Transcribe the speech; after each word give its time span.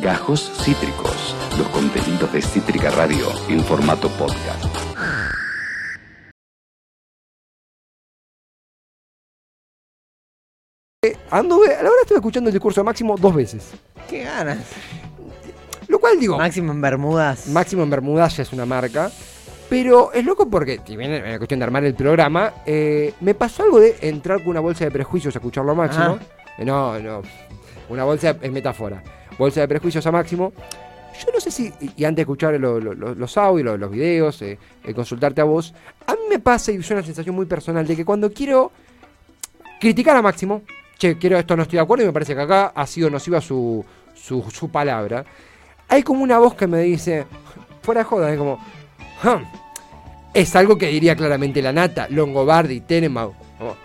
Gajos 0.00 0.50
Cítricos, 0.64 1.36
los 1.58 1.68
contenidos 1.68 2.32
de 2.32 2.40
Cítrica 2.40 2.88
Radio 2.90 3.26
en 3.50 3.62
formato 3.62 4.08
podcast. 4.08 4.64
Anduve, 11.30 11.74
a 11.74 11.82
la 11.82 11.90
hora 11.90 12.00
estuve 12.00 12.16
escuchando 12.16 12.48
el 12.48 12.54
discurso 12.54 12.80
de 12.80 12.84
Máximo 12.86 13.14
dos 13.18 13.34
veces. 13.34 13.72
Qué 14.08 14.22
ganas. 14.24 14.58
Lo 15.86 15.98
cual 15.98 16.18
digo, 16.18 16.38
Máximo 16.38 16.72
en 16.72 16.80
Bermudas. 16.80 17.48
Máximo 17.48 17.82
en 17.82 17.90
Bermudas 17.90 18.38
ya 18.38 18.42
es 18.44 18.52
una 18.54 18.64
marca. 18.64 19.10
Pero 19.68 20.14
es 20.14 20.24
loco 20.24 20.48
porque, 20.48 20.80
si 20.86 20.96
bien 20.96 21.12
es 21.12 21.36
cuestión 21.36 21.60
de 21.60 21.64
armar 21.64 21.84
el 21.84 21.94
programa, 21.94 22.54
eh, 22.64 23.12
me 23.20 23.34
pasó 23.34 23.64
algo 23.64 23.78
de 23.78 23.96
entrar 24.00 24.38
con 24.38 24.48
una 24.48 24.60
bolsa 24.60 24.84
de 24.84 24.90
prejuicios 24.90 25.36
a 25.36 25.38
escucharlo 25.40 25.72
a 25.72 25.74
Máximo. 25.74 26.18
Eh, 26.56 26.64
no, 26.64 26.98
no. 26.98 27.20
Una 27.90 28.04
bolsa 28.04 28.36
es 28.40 28.50
metáfora. 28.50 29.02
Bolsa 29.40 29.60
de 29.62 29.68
prejuicios 29.68 30.06
a 30.06 30.12
Máximo. 30.12 30.52
Yo 31.18 31.32
no 31.32 31.40
sé 31.40 31.50
si, 31.50 31.72
y 31.96 32.04
antes 32.04 32.16
de 32.16 32.22
escuchar 32.22 32.52
lo- 32.60 32.78
lo- 32.78 32.94
lo- 32.94 33.14
los 33.14 33.36
audios, 33.38 33.78
los 33.78 33.90
videos, 33.90 34.40
eh, 34.42 34.58
eh, 34.84 34.94
consultarte 34.94 35.40
a 35.40 35.44
vos, 35.44 35.72
a 36.06 36.12
mí 36.12 36.20
me 36.28 36.38
pasa 36.38 36.72
y 36.72 36.76
es 36.76 36.90
una 36.90 37.02
sensación 37.02 37.34
muy 37.34 37.46
personal 37.46 37.86
de 37.86 37.96
que 37.96 38.04
cuando 38.04 38.30
quiero 38.32 38.70
criticar 39.80 40.14
a 40.16 40.22
Máximo, 40.22 40.62
che, 40.98 41.16
quiero 41.16 41.38
esto, 41.38 41.56
no 41.56 41.62
estoy 41.62 41.78
de 41.78 41.82
acuerdo 41.82 42.04
y 42.04 42.06
me 42.06 42.12
parece 42.12 42.34
que 42.34 42.40
acá 42.42 42.72
ha 42.74 42.86
sido 42.86 43.08
nociva 43.08 43.40
su, 43.40 43.82
su, 44.14 44.68
palabra, 44.70 45.24
hay 45.88 46.02
como 46.02 46.22
una 46.22 46.38
voz 46.38 46.54
que 46.54 46.66
me 46.66 46.80
dice, 46.82 47.24
fuera 47.82 48.00
de 48.02 48.04
joda, 48.04 48.30
es 48.30 48.38
como, 48.38 48.58
"Hum, 49.24 49.42
es 50.34 50.54
algo 50.54 50.76
que 50.76 50.88
diría 50.88 51.16
claramente 51.16 51.62
la 51.62 51.72
nata, 51.72 52.06
Longobardi, 52.10 52.80
Tenenbaum, 52.82 53.32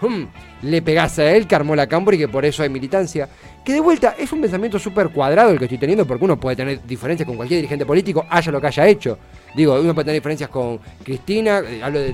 "Hum, 0.01 0.27
le 0.61 0.81
pegás 0.81 1.19
a 1.19 1.31
él 1.31 1.47
que 1.47 1.55
armó 1.55 1.75
la 1.75 1.87
Cámpora 1.87 2.15
y 2.15 2.19
que 2.19 2.27
por 2.27 2.45
eso 2.45 2.63
hay 2.63 2.69
militancia. 2.69 3.27
Que 3.63 3.73
de 3.73 3.79
vuelta 3.79 4.15
es 4.17 4.31
un 4.31 4.41
pensamiento 4.41 4.79
súper 4.79 5.09
cuadrado 5.09 5.51
el 5.51 5.57
que 5.59 5.65
estoy 5.65 5.77
teniendo, 5.77 6.05
porque 6.05 6.23
uno 6.23 6.39
puede 6.39 6.55
tener 6.55 6.85
diferencias 6.85 7.27
con 7.27 7.35
cualquier 7.35 7.59
dirigente 7.59 7.85
político, 7.85 8.25
haya 8.29 8.51
lo 8.51 8.61
que 8.61 8.67
haya 8.67 8.87
hecho. 8.87 9.17
Digo, 9.55 9.73
uno 9.79 9.93
puede 9.93 10.05
tener 10.05 10.21
diferencias 10.21 10.49
con 10.49 10.79
Cristina, 11.03 11.59
eh, 11.59 11.81
hablo 11.83 11.99
de, 11.99 12.13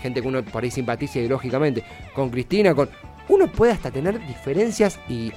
gente 0.00 0.20
que 0.20 0.28
uno 0.28 0.42
por 0.44 0.62
ahí 0.62 0.70
simpatiza 0.70 1.18
ideológicamente, 1.18 1.84
con 2.14 2.30
Cristina, 2.30 2.74
con. 2.74 2.88
Uno 3.28 3.50
puede 3.50 3.72
hasta 3.72 3.90
tener 3.90 4.24
diferencias 4.26 5.00
y, 5.08 5.32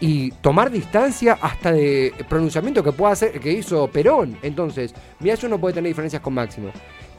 y 0.00 0.30
tomar 0.40 0.70
distancia 0.70 1.38
hasta 1.40 1.70
de 1.70 2.14
pronunciamiento 2.28 2.82
que 2.82 2.92
pueda 2.92 3.12
hacer, 3.12 3.38
que 3.38 3.52
hizo 3.52 3.88
Perón. 3.88 4.38
Entonces, 4.42 4.94
mira, 5.18 5.34
eso 5.34 5.46
uno 5.46 5.60
puede 5.60 5.74
tener 5.74 5.88
diferencias 5.88 6.22
con 6.22 6.32
Máximo. 6.32 6.70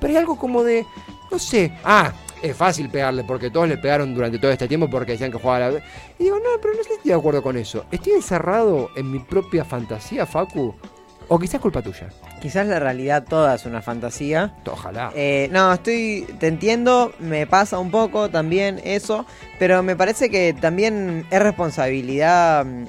Pero 0.02 0.12
hay 0.12 0.18
algo 0.18 0.38
como 0.38 0.64
de, 0.64 0.86
no 1.32 1.40
sé, 1.40 1.72
ah, 1.86 2.12
es 2.42 2.58
fácil 2.58 2.90
pegarle 2.90 3.24
porque 3.24 3.52
todos 3.52 3.70
le 3.70 3.78
pegaron 3.78 4.14
durante 4.14 4.40
todo 4.40 4.52
este 4.52 4.68
tiempo 4.68 4.90
porque 4.90 5.14
decían 5.14 5.32
que 5.32 5.38
jugaba 5.38 5.68
a 5.68 5.70
la... 5.72 5.80
Y 6.18 6.24
digo, 6.24 6.38
no, 6.38 6.60
pero 6.62 6.74
no 6.74 6.82
estoy 6.82 6.98
de 7.04 7.14
acuerdo 7.14 7.44
con 7.44 7.56
eso. 7.56 7.86
¿Estoy 7.92 8.14
encerrado 8.14 8.90
en 8.96 9.12
mi 9.12 9.20
propia 9.20 9.64
fantasía, 9.64 10.26
Facu? 10.26 10.76
¿O 11.28 11.40
quizás 11.40 11.56
es 11.56 11.62
culpa 11.62 11.82
tuya? 11.82 12.10
Quizás 12.42 12.68
la 12.68 12.80
realidad 12.80 13.24
toda 13.24 13.56
es 13.56 13.66
una 13.66 13.82
fantasía. 13.82 14.54
Ojalá. 14.66 15.14
Eh, 15.16 15.48
no, 15.52 15.72
estoy, 15.72 16.26
te 16.40 16.48
entiendo, 16.48 17.14
me 17.20 17.48
pasa 17.48 17.80
un 17.80 17.90
poco 17.90 18.30
también 18.30 18.82
eso, 18.84 19.26
pero 19.58 19.82
me 19.82 19.96
parece 19.96 20.30
que 20.30 20.54
también 20.54 21.26
es 21.32 21.42
responsabilidad 21.42 22.66
mm, 22.66 22.86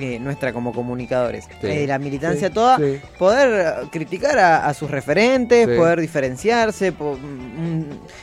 eh, 0.00 0.18
nuestra 0.20 0.52
como 0.52 0.72
comunicadores, 0.72 1.44
Sí. 1.60 1.66
eh, 1.68 1.86
la 1.86 1.98
militancia 1.98 2.48
Sí, 2.48 2.54
toda, 2.54 2.76
sí. 2.78 3.00
poder 3.18 3.66
eh, 3.84 3.88
criticar 3.90 4.38
a, 4.38 4.66
a 4.66 4.74
sus 4.74 4.90
referentes, 4.90 5.66
poder 5.68 6.00
diferenciarse, 6.00 6.92
po- 6.92 7.16
mm, 7.16 7.82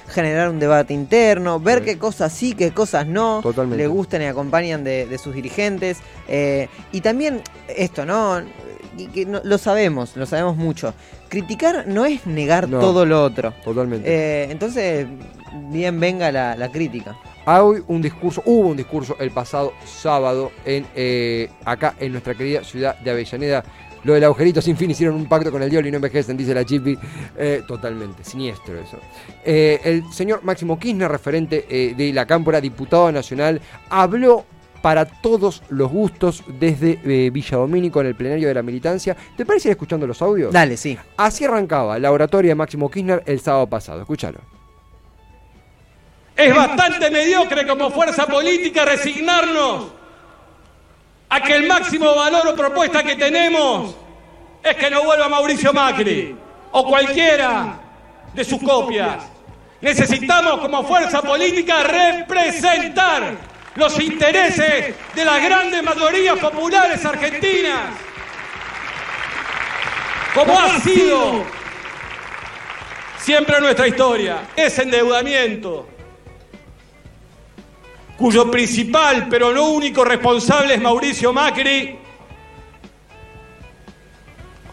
generar 0.09 0.49
un 0.49 0.59
debate 0.59 0.93
interno, 0.93 1.59
ver 1.59 1.83
qué 1.83 1.97
cosas 1.97 2.31
sí, 2.33 2.53
qué 2.53 2.71
cosas 2.71 3.05
no, 3.07 3.41
Totalmente. 3.41 3.81
le 3.83 3.87
gustan 3.87 4.21
y 4.21 4.25
acompañan 4.25 4.83
de, 4.83 5.05
de 5.05 5.17
sus 5.17 5.33
dirigentes. 5.35 5.97
eh, 6.27 6.67
y 6.91 7.01
también 7.01 7.41
esto, 7.67 8.05
¿no? 8.05 8.41
Y 8.97 9.07
que 9.07 9.25
no- 9.25 9.41
lo 9.43 9.57
sabemos, 9.57 10.15
lo 10.17 10.25
sabemos 10.25 10.55
mucho. 10.57 10.93
Criticar 11.29 11.85
no 11.87 12.05
es 12.05 12.25
negar 12.25 12.67
No. 12.67 12.79
todo 12.79 13.05
lo 13.05 13.23
otro. 13.23 13.53
Totalmente. 13.63 14.49
Entonces, 14.51 15.05
bien 15.69 15.99
venga 15.99 16.31
la, 16.31 16.55
la 16.55 16.71
crítica. 16.71 17.15
Hay 17.49 17.81
un 17.87 18.01
discurso, 18.01 18.43
hubo 18.45 18.67
un 18.67 18.75
discurso 18.75 19.15
el 19.21 19.31
pasado 19.31 19.71
sábado 19.85 20.51
en 20.65 20.85
eh, 20.93 21.49
acá 21.63 21.95
en 21.97 22.11
nuestra 22.11 22.35
querida 22.35 22.61
ciudad 22.61 22.99
de 22.99 23.09
Avellaneda. 23.09 23.63
Lo 24.03 24.13
del 24.15 24.25
agujerito 24.25 24.61
sin 24.61 24.75
fin 24.75 24.91
hicieron 24.91 25.15
un 25.15 25.29
pacto 25.29 25.49
con 25.49 25.63
el 25.63 25.69
diablo 25.69 25.87
y 25.87 25.91
no 25.91 25.95
envejecen, 25.95 26.35
dice 26.35 26.53
la 26.53 26.65
Chipi. 26.65 26.97
Eh, 27.37 27.63
totalmente, 27.65 28.25
siniestro 28.25 28.77
eso. 28.77 28.97
Eh, 29.45 29.79
el 29.85 30.03
señor 30.11 30.43
Máximo 30.43 30.77
Kirchner, 30.77 31.09
referente 31.09 31.65
eh, 31.69 31.95
de 31.95 32.11
la 32.11 32.25
Cámpora, 32.25 32.59
diputado 32.59 33.13
nacional, 33.13 33.61
habló 33.89 34.43
para 34.81 35.05
todos 35.05 35.63
los 35.69 35.89
gustos 35.89 36.43
desde 36.59 36.99
eh, 37.05 37.29
Villa 37.29 37.59
Domínico 37.59 38.01
en 38.01 38.07
el 38.07 38.15
plenario 38.15 38.49
de 38.49 38.55
la 38.55 38.61
militancia. 38.61 39.15
¿Te 39.37 39.45
parece 39.45 39.69
ir 39.69 39.71
escuchando 39.71 40.05
los 40.05 40.21
audios? 40.21 40.51
Dale, 40.51 40.75
sí. 40.75 40.97
Así 41.15 41.45
arrancaba 41.45 41.97
la 41.97 42.11
oratoria 42.11 42.49
de 42.49 42.55
Máximo 42.55 42.91
Kirchner 42.91 43.23
el 43.25 43.39
sábado 43.39 43.67
pasado. 43.67 44.01
Escúchalo. 44.01 44.56
Es 46.37 46.55
bastante 46.55 47.09
mediocre 47.09 47.65
como 47.65 47.89
fuerza 47.89 48.27
política 48.27 48.85
resignarnos 48.85 49.87
a 51.29 51.41
que 51.41 51.55
el 51.55 51.67
máximo 51.67 52.13
valor 52.13 52.47
o 52.47 52.55
propuesta 52.55 53.01
que 53.01 53.15
tenemos 53.15 53.95
es 54.63 54.75
que 54.75 54.91
no 54.91 55.03
vuelva 55.03 55.27
Mauricio 55.29 55.73
Macri 55.73 56.35
o 56.71 56.85
cualquiera 56.85 57.79
de 58.35 58.45
sus 58.45 58.61
copias. 58.61 59.23
Necesitamos 59.81 60.59
como 60.59 60.83
fuerza 60.83 61.23
política 61.23 61.81
representar 61.81 63.35
los 63.73 63.99
intereses 63.99 64.95
de 65.15 65.25
las 65.25 65.43
grandes 65.43 65.81
mayorías 65.81 66.37
populares 66.37 67.03
argentinas, 67.03 67.95
como 70.35 70.59
ha 70.59 70.79
sido 70.81 71.43
siempre 73.17 73.59
nuestra 73.59 73.87
historia. 73.87 74.43
Ese 74.55 74.83
endeudamiento 74.83 75.96
cuyo 78.17 78.49
principal 78.49 79.27
pero 79.29 79.53
no 79.53 79.69
único 79.69 80.03
responsable 80.03 80.73
es 80.73 80.81
Mauricio 80.81 81.31
Macri, 81.31 81.97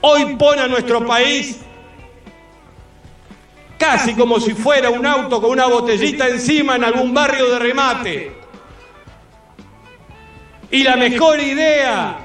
hoy 0.00 0.37
pone 0.37 0.62
a 0.62 0.66
nuestro 0.66 1.06
país 1.06 1.60
casi 3.78 4.15
como 4.15 4.41
si 4.41 4.55
fuera 4.55 4.91
un 4.91 5.05
auto 5.05 5.41
con 5.41 5.50
una 5.50 5.66
botellita 5.66 6.28
encima 6.28 6.77
en 6.77 6.84
algún 6.84 7.12
barrio 7.12 7.50
de 7.50 7.59
remate. 7.59 8.32
Y 10.71 10.82
la 10.82 10.97
mejor 10.97 11.38
idea 11.38 12.16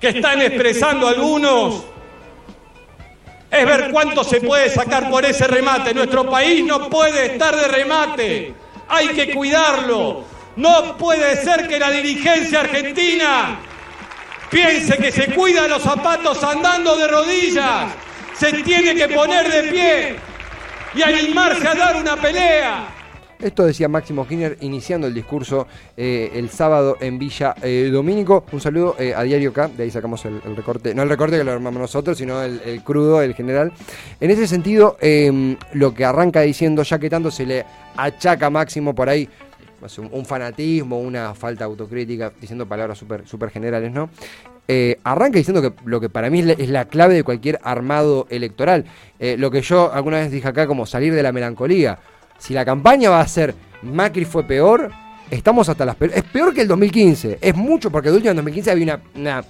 que 0.00 0.08
están 0.08 0.40
expresando 0.40 1.06
algunos 1.06 1.84
es 3.50 3.66
ver 3.66 3.90
cuánto 3.92 4.24
se 4.24 4.40
puede 4.40 4.70
sacar 4.70 5.10
por 5.10 5.24
ese 5.24 5.46
remate. 5.46 5.94
Nuestro 5.94 6.28
país 6.28 6.64
no 6.64 6.88
puede 6.88 7.32
estar 7.32 7.54
de 7.54 7.68
remate. 7.68 8.54
Hay 8.88 9.08
que 9.08 9.34
cuidarlo. 9.34 10.24
No 10.56 10.96
puede 10.96 11.42
ser 11.42 11.68
que 11.68 11.78
la 11.78 11.90
dirigencia 11.90 12.60
argentina 12.60 13.60
piense 14.50 14.96
que 14.96 15.12
se 15.12 15.32
cuida 15.34 15.68
los 15.68 15.82
zapatos 15.82 16.42
andando 16.42 16.96
de 16.96 17.06
rodillas. 17.06 17.92
Se 18.36 18.52
tiene 18.62 18.94
que 18.94 19.08
poner 19.08 19.50
de 19.50 19.62
pie 19.70 20.16
y 20.94 21.02
animarse 21.02 21.66
a 21.66 21.74
dar 21.74 21.96
una 21.96 22.16
pelea. 22.16 22.97
Esto 23.40 23.64
decía 23.64 23.86
Máximo 23.86 24.26
Kirchner 24.26 24.56
iniciando 24.62 25.06
el 25.06 25.14
discurso 25.14 25.68
eh, 25.96 26.32
el 26.34 26.50
sábado 26.50 26.96
en 27.00 27.20
Villa 27.20 27.54
eh, 27.62 27.88
Domínico. 27.92 28.44
Un 28.50 28.60
saludo 28.60 28.96
eh, 28.98 29.14
a 29.14 29.22
Diario 29.22 29.52
K, 29.52 29.68
de 29.68 29.84
ahí 29.84 29.90
sacamos 29.92 30.24
el, 30.24 30.40
recorte, 30.56 30.92
no 30.92 31.04
el 31.04 31.08
recorte 31.08 31.38
que 31.38 31.44
lo 31.44 31.52
armamos 31.52 31.80
nosotros, 31.80 32.18
sino 32.18 32.42
el, 32.42 32.82
crudo, 32.82 33.22
el 33.22 33.34
general. 33.34 33.72
En 34.18 34.32
ese 34.32 34.48
sentido, 34.48 34.96
eh, 35.00 35.56
lo 35.74 35.94
que 35.94 36.04
arranca 36.04 36.40
diciendo, 36.40 36.82
ya 36.82 36.98
que 36.98 37.08
tanto 37.08 37.30
se 37.30 37.46
le 37.46 37.64
achaca 37.96 38.46
a 38.46 38.50
Máximo 38.50 38.92
por 38.92 39.08
ahí, 39.08 39.28
un, 40.10 40.24
fanatismo, 40.26 40.98
una 40.98 41.32
falta 41.34 41.60
de 41.60 41.70
autocrítica, 41.70 42.32
diciendo 42.40 42.66
palabras 42.66 42.98
súper 42.98 43.24
super 43.24 43.50
generales, 43.50 43.92
¿no? 43.92 44.10
Eh, 44.66 44.98
arranca 45.04 45.38
diciendo 45.38 45.62
que 45.62 45.72
lo 45.84 46.00
que 46.00 46.08
para 46.08 46.28
mí 46.28 46.40
es 46.40 46.68
la, 46.68 46.86
clave 46.86 47.14
de 47.14 47.22
cualquier 47.22 47.60
armado 47.62 48.26
electoral. 48.30 48.84
Lo 49.20 49.52
que 49.52 49.62
yo 49.62 49.92
alguna 49.92 50.18
vez 50.18 50.32
dije 50.32 50.48
acá 50.48 50.66
como 50.66 50.86
salir 50.86 51.14
de 51.14 51.22
la 51.22 51.30
melancolía. 51.30 52.00
Si 52.38 52.54
la 52.54 52.64
campaña 52.64 53.10
va 53.10 53.20
a 53.20 53.28
ser 53.28 53.54
Macri 53.82 54.24
fue 54.24 54.44
peor, 54.44 54.90
estamos 55.30 55.68
hasta 55.68 55.84
las 55.84 55.96
peores. 55.96 56.16
Es 56.16 56.24
peor 56.24 56.54
que 56.54 56.62
el 56.62 56.68
2015. 56.68 57.38
Es 57.40 57.54
mucho 57.54 57.90
porque 57.90 58.08
de 58.10 58.16
último 58.16 58.30
en 58.30 58.36
2015 58.36 58.70
había 58.70 58.84
una, 58.84 59.00
una, 59.14 59.44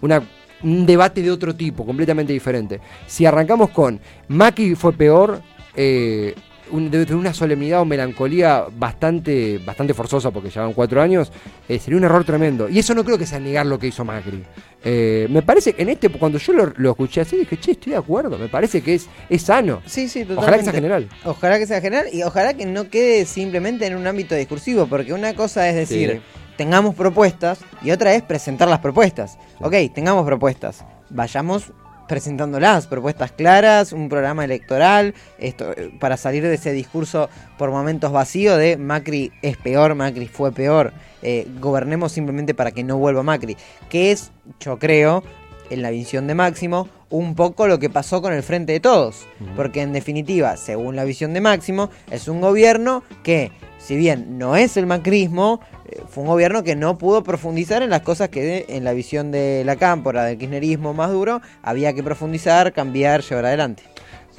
una- 0.00 0.22
un 0.62 0.84
debate 0.84 1.22
de 1.22 1.30
otro 1.30 1.54
tipo, 1.54 1.86
completamente 1.86 2.32
diferente. 2.34 2.80
Si 3.06 3.24
arrancamos 3.24 3.70
con 3.70 3.98
Macri 4.28 4.74
fue 4.74 4.92
peor, 4.92 5.40
eh, 5.74 6.34
un- 6.72 6.90
de, 6.90 7.04
de 7.04 7.14
una 7.14 7.32
solemnidad 7.34 7.80
o 7.80 7.84
melancolía 7.84 8.64
bastante, 8.76 9.58
bastante 9.58 9.94
forzosa, 9.94 10.30
porque 10.30 10.50
llevan 10.50 10.72
cuatro 10.72 11.00
años, 11.02 11.32
eh, 11.68 11.78
sería 11.78 11.96
un 11.98 12.04
error 12.04 12.24
tremendo. 12.24 12.68
Y 12.68 12.78
eso 12.78 12.94
no 12.94 13.04
creo 13.04 13.18
que 13.18 13.26
sea 13.26 13.38
negar 13.40 13.66
lo 13.66 13.78
que 13.78 13.86
hizo 13.88 14.04
Macri. 14.04 14.42
Eh, 14.82 15.26
me 15.30 15.42
parece 15.42 15.72
que 15.74 15.82
en 15.82 15.90
este, 15.90 16.08
cuando 16.08 16.38
yo 16.38 16.52
lo, 16.52 16.72
lo 16.76 16.90
escuché 16.90 17.20
así, 17.20 17.36
dije, 17.36 17.58
che, 17.58 17.72
estoy 17.72 17.92
de 17.92 17.98
acuerdo. 17.98 18.38
Me 18.38 18.48
parece 18.48 18.80
que 18.82 18.94
es, 18.94 19.08
es 19.28 19.42
sano. 19.42 19.82
Sí, 19.86 20.08
sí, 20.08 20.24
totalmente. 20.24 20.40
Ojalá 20.40 20.56
que 20.58 20.64
sea 20.64 20.72
general. 20.72 21.08
Ojalá 21.24 21.58
que 21.58 21.66
sea 21.66 21.80
general 21.80 22.06
y 22.12 22.22
ojalá 22.22 22.54
que 22.54 22.66
no 22.66 22.88
quede 22.88 23.24
simplemente 23.26 23.86
en 23.86 23.96
un 23.96 24.06
ámbito 24.06 24.34
discursivo, 24.34 24.86
porque 24.86 25.12
una 25.12 25.34
cosa 25.34 25.68
es 25.68 25.74
decir, 25.76 26.10
Sí. 26.12 26.20
tengamos 26.56 26.94
propuestas 26.94 27.60
y 27.82 27.90
otra 27.90 28.14
es 28.14 28.22
presentar 28.22 28.68
las 28.68 28.78
propuestas. 28.80 29.38
Ok, 29.60 29.74
tengamos 29.94 30.24
propuestas. 30.24 30.84
Vayamos 31.10 31.72
presentándolas, 32.10 32.88
propuestas 32.88 33.30
claras, 33.30 33.92
un 33.92 34.08
programa 34.08 34.44
electoral, 34.44 35.14
esto, 35.38 35.70
eh, 35.76 35.92
para 36.00 36.16
salir 36.16 36.42
de 36.42 36.54
ese 36.54 36.72
discurso 36.72 37.30
por 37.56 37.70
momentos 37.70 38.10
vacío 38.10 38.56
de 38.56 38.76
Macri 38.76 39.30
es 39.42 39.56
peor, 39.56 39.94
Macri 39.94 40.26
fue 40.26 40.50
peor, 40.50 40.92
eh, 41.22 41.46
gobernemos 41.60 42.10
simplemente 42.10 42.52
para 42.52 42.72
que 42.72 42.82
no 42.82 42.98
vuelva 42.98 43.22
Macri, 43.22 43.56
que 43.88 44.10
es, 44.10 44.32
yo 44.58 44.80
creo, 44.80 45.22
en 45.70 45.82
la 45.82 45.90
visión 45.90 46.26
de 46.26 46.34
Máximo, 46.34 46.88
un 47.10 47.36
poco 47.36 47.68
lo 47.68 47.78
que 47.78 47.88
pasó 47.88 48.20
con 48.20 48.32
el 48.32 48.42
Frente 48.42 48.72
de 48.72 48.80
Todos, 48.80 49.28
porque 49.54 49.80
en 49.80 49.92
definitiva, 49.92 50.56
según 50.56 50.96
la 50.96 51.04
visión 51.04 51.32
de 51.32 51.40
Máximo, 51.40 51.90
es 52.10 52.26
un 52.26 52.40
gobierno 52.40 53.04
que, 53.22 53.52
si 53.78 53.96
bien 53.96 54.36
no 54.36 54.56
es 54.56 54.76
el 54.76 54.86
macrismo, 54.86 55.60
fue 56.08 56.22
un 56.22 56.28
gobierno 56.28 56.62
que 56.62 56.76
no 56.76 56.98
pudo 56.98 57.22
profundizar 57.22 57.82
en 57.82 57.90
las 57.90 58.02
cosas 58.02 58.28
que 58.28 58.66
en 58.68 58.84
la 58.84 58.92
visión 58.92 59.30
de 59.30 59.62
la 59.64 59.76
cámpora, 59.76 60.24
del 60.24 60.38
kirchnerismo 60.38 60.94
más 60.94 61.10
duro, 61.10 61.40
había 61.62 61.92
que 61.92 62.02
profundizar, 62.02 62.72
cambiar, 62.72 63.22
llevar 63.22 63.46
adelante. 63.46 63.82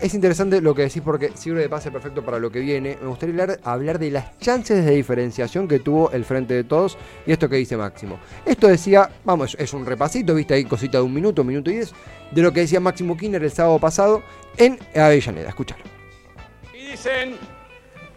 Es 0.02 0.16
interesante 0.16 0.62
lo 0.62 0.74
que 0.74 0.82
decís 0.82 1.04
porque 1.04 1.32
sirve 1.36 1.62
de 1.62 1.70
pase 1.70 1.92
perfecto 1.92 2.26
para 2.26 2.40
lo 2.40 2.50
que 2.50 2.60
viene. 2.60 2.98
Me 3.00 3.08
gustaría 3.08 3.34
hablar, 3.34 3.60
hablar, 3.64 4.00
de 4.00 4.10
las 4.10 4.36
chances 4.40 4.84
de 4.84 4.96
diferenciación 4.96 5.68
que 5.68 5.78
tuvo 5.78 6.10
el 6.12 6.26
Frente 6.26 6.56
de 6.56 6.64
Todos 6.64 6.98
y 7.28 7.32
esto 7.32 7.48
que 7.48 7.58
dice 7.58 7.78
Máximo. 7.78 8.20
Esto 8.44 8.68
decía, 8.68 9.12
vamos, 9.24 9.56
es 9.60 9.74
un 9.74 9.86
repasito, 9.86 10.34
viste 10.34 10.56
ahí 10.56 10.66
cosita 10.66 10.98
de 10.98 11.04
un 11.04 11.14
minuto, 11.14 11.44
un 11.44 11.50
minuto 11.50 11.70
y 11.70 11.76
diez, 11.76 11.94
de 12.32 12.42
lo 12.42 12.52
que 12.52 12.62
decía 12.62 12.80
Máximo 12.80 13.16
Kirchner 13.16 13.44
el 13.44 13.52
sábado 13.52 13.78
pasado 13.78 14.24
en 14.58 14.80
Avellaneda. 14.96 15.50
Escuchalo. 15.50 15.84
Y 16.74 16.92
dicen, 16.92 17.36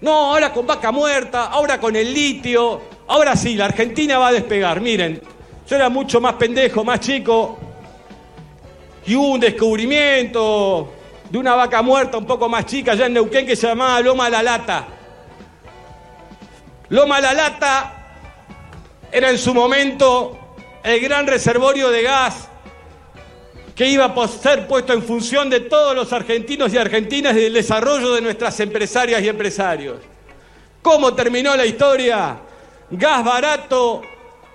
no, 0.05 0.33
ahora 0.33 0.53
con 0.53 0.67
vaca 0.67 0.93
muerta, 0.93 1.47
ahora 1.47 1.81
con 1.81 1.97
el 1.97 2.12
litio, 2.12 2.83
ahora 3.09 3.35
sí, 3.35 3.55
la 3.55 3.65
Argentina 3.65 4.19
va 4.19 4.29
a 4.29 4.33
despegar. 4.33 4.79
Miren, 4.79 5.19
yo 5.67 5.77
era 5.77 5.89
mucho 5.89 6.21
más 6.21 6.35
pendejo, 6.35 6.85
más 6.85 7.01
chico, 7.01 7.59
y 9.06 9.17
hubo 9.17 9.29
un 9.29 9.41
descubrimiento 9.41 10.93
de 11.31 11.39
una 11.39 11.55
vaca 11.55 11.81
muerta 11.81 12.19
un 12.19 12.27
poco 12.27 12.51
más 12.51 12.67
chica 12.67 12.93
allá 12.93 13.06
en 13.06 13.15
Neuquén 13.15 13.47
que 13.47 13.56
se 13.56 13.67
llamaba 13.67 13.99
Loma 14.03 14.29
La 14.29 14.43
Lata. 14.43 14.85
Loma 16.91 17.19
La 17.23 17.33
Lata 17.33 17.95
era 19.11 19.31
en 19.31 19.39
su 19.39 19.55
momento 19.55 20.39
el 20.83 21.00
gran 21.00 21.27
reservorio 21.27 21.89
de 21.89 22.03
gas 22.03 22.50
que 23.75 23.88
iba 23.88 24.05
a 24.05 24.29
ser 24.29 24.69
puesto 24.69 24.93
en 24.93 25.03
función 25.03 25.50
de 25.50 25.61
todos 25.61 25.97
los 25.97 26.12
argentinos 26.12 26.73
y 26.73 26.79
argentinas 26.79 27.37
y 27.37 27.41
del 27.41 27.55
desarrollo 27.55 28.15
de 28.15 28.21
nuestras 28.21 28.59
empresarias 28.61 29.21
y 29.23 29.29
empresarios. 29.29 29.97
¿Cómo 30.81 31.15
terminó 31.15 31.56
la 31.56 31.67
historia? 31.67 32.37
Gas 32.91 33.25
barato 33.25 34.03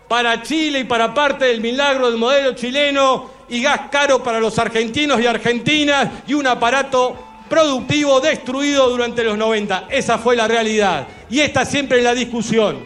para 0.08 0.42
Chile 0.42 0.80
y 0.80 0.84
para 0.86 1.14
parte 1.14 1.46
del 1.46 1.60
milagro 1.60 2.10
del 2.10 2.18
modelo 2.18 2.54
chileno 2.54 3.30
y 3.50 3.62
gas 3.62 3.82
caro 3.92 4.24
para 4.24 4.40
los 4.40 4.58
argentinos 4.58 5.20
y 5.20 5.28
argentinas 5.28 6.10
y 6.28 6.34
un 6.34 6.48
aparato 6.48 7.18
productivo 7.50 8.22
destruido 8.22 8.90
durante 8.90 9.24
los 9.24 9.38
90. 9.38 9.88
Esa 9.90 10.18
fue 10.18 10.36
la 10.36 10.48
realidad. 10.48 11.08
Y 11.30 11.42
esta 11.42 11.66
siempre 11.66 11.98
es 11.98 12.04
la 12.04 12.14
discusión. 12.14 12.86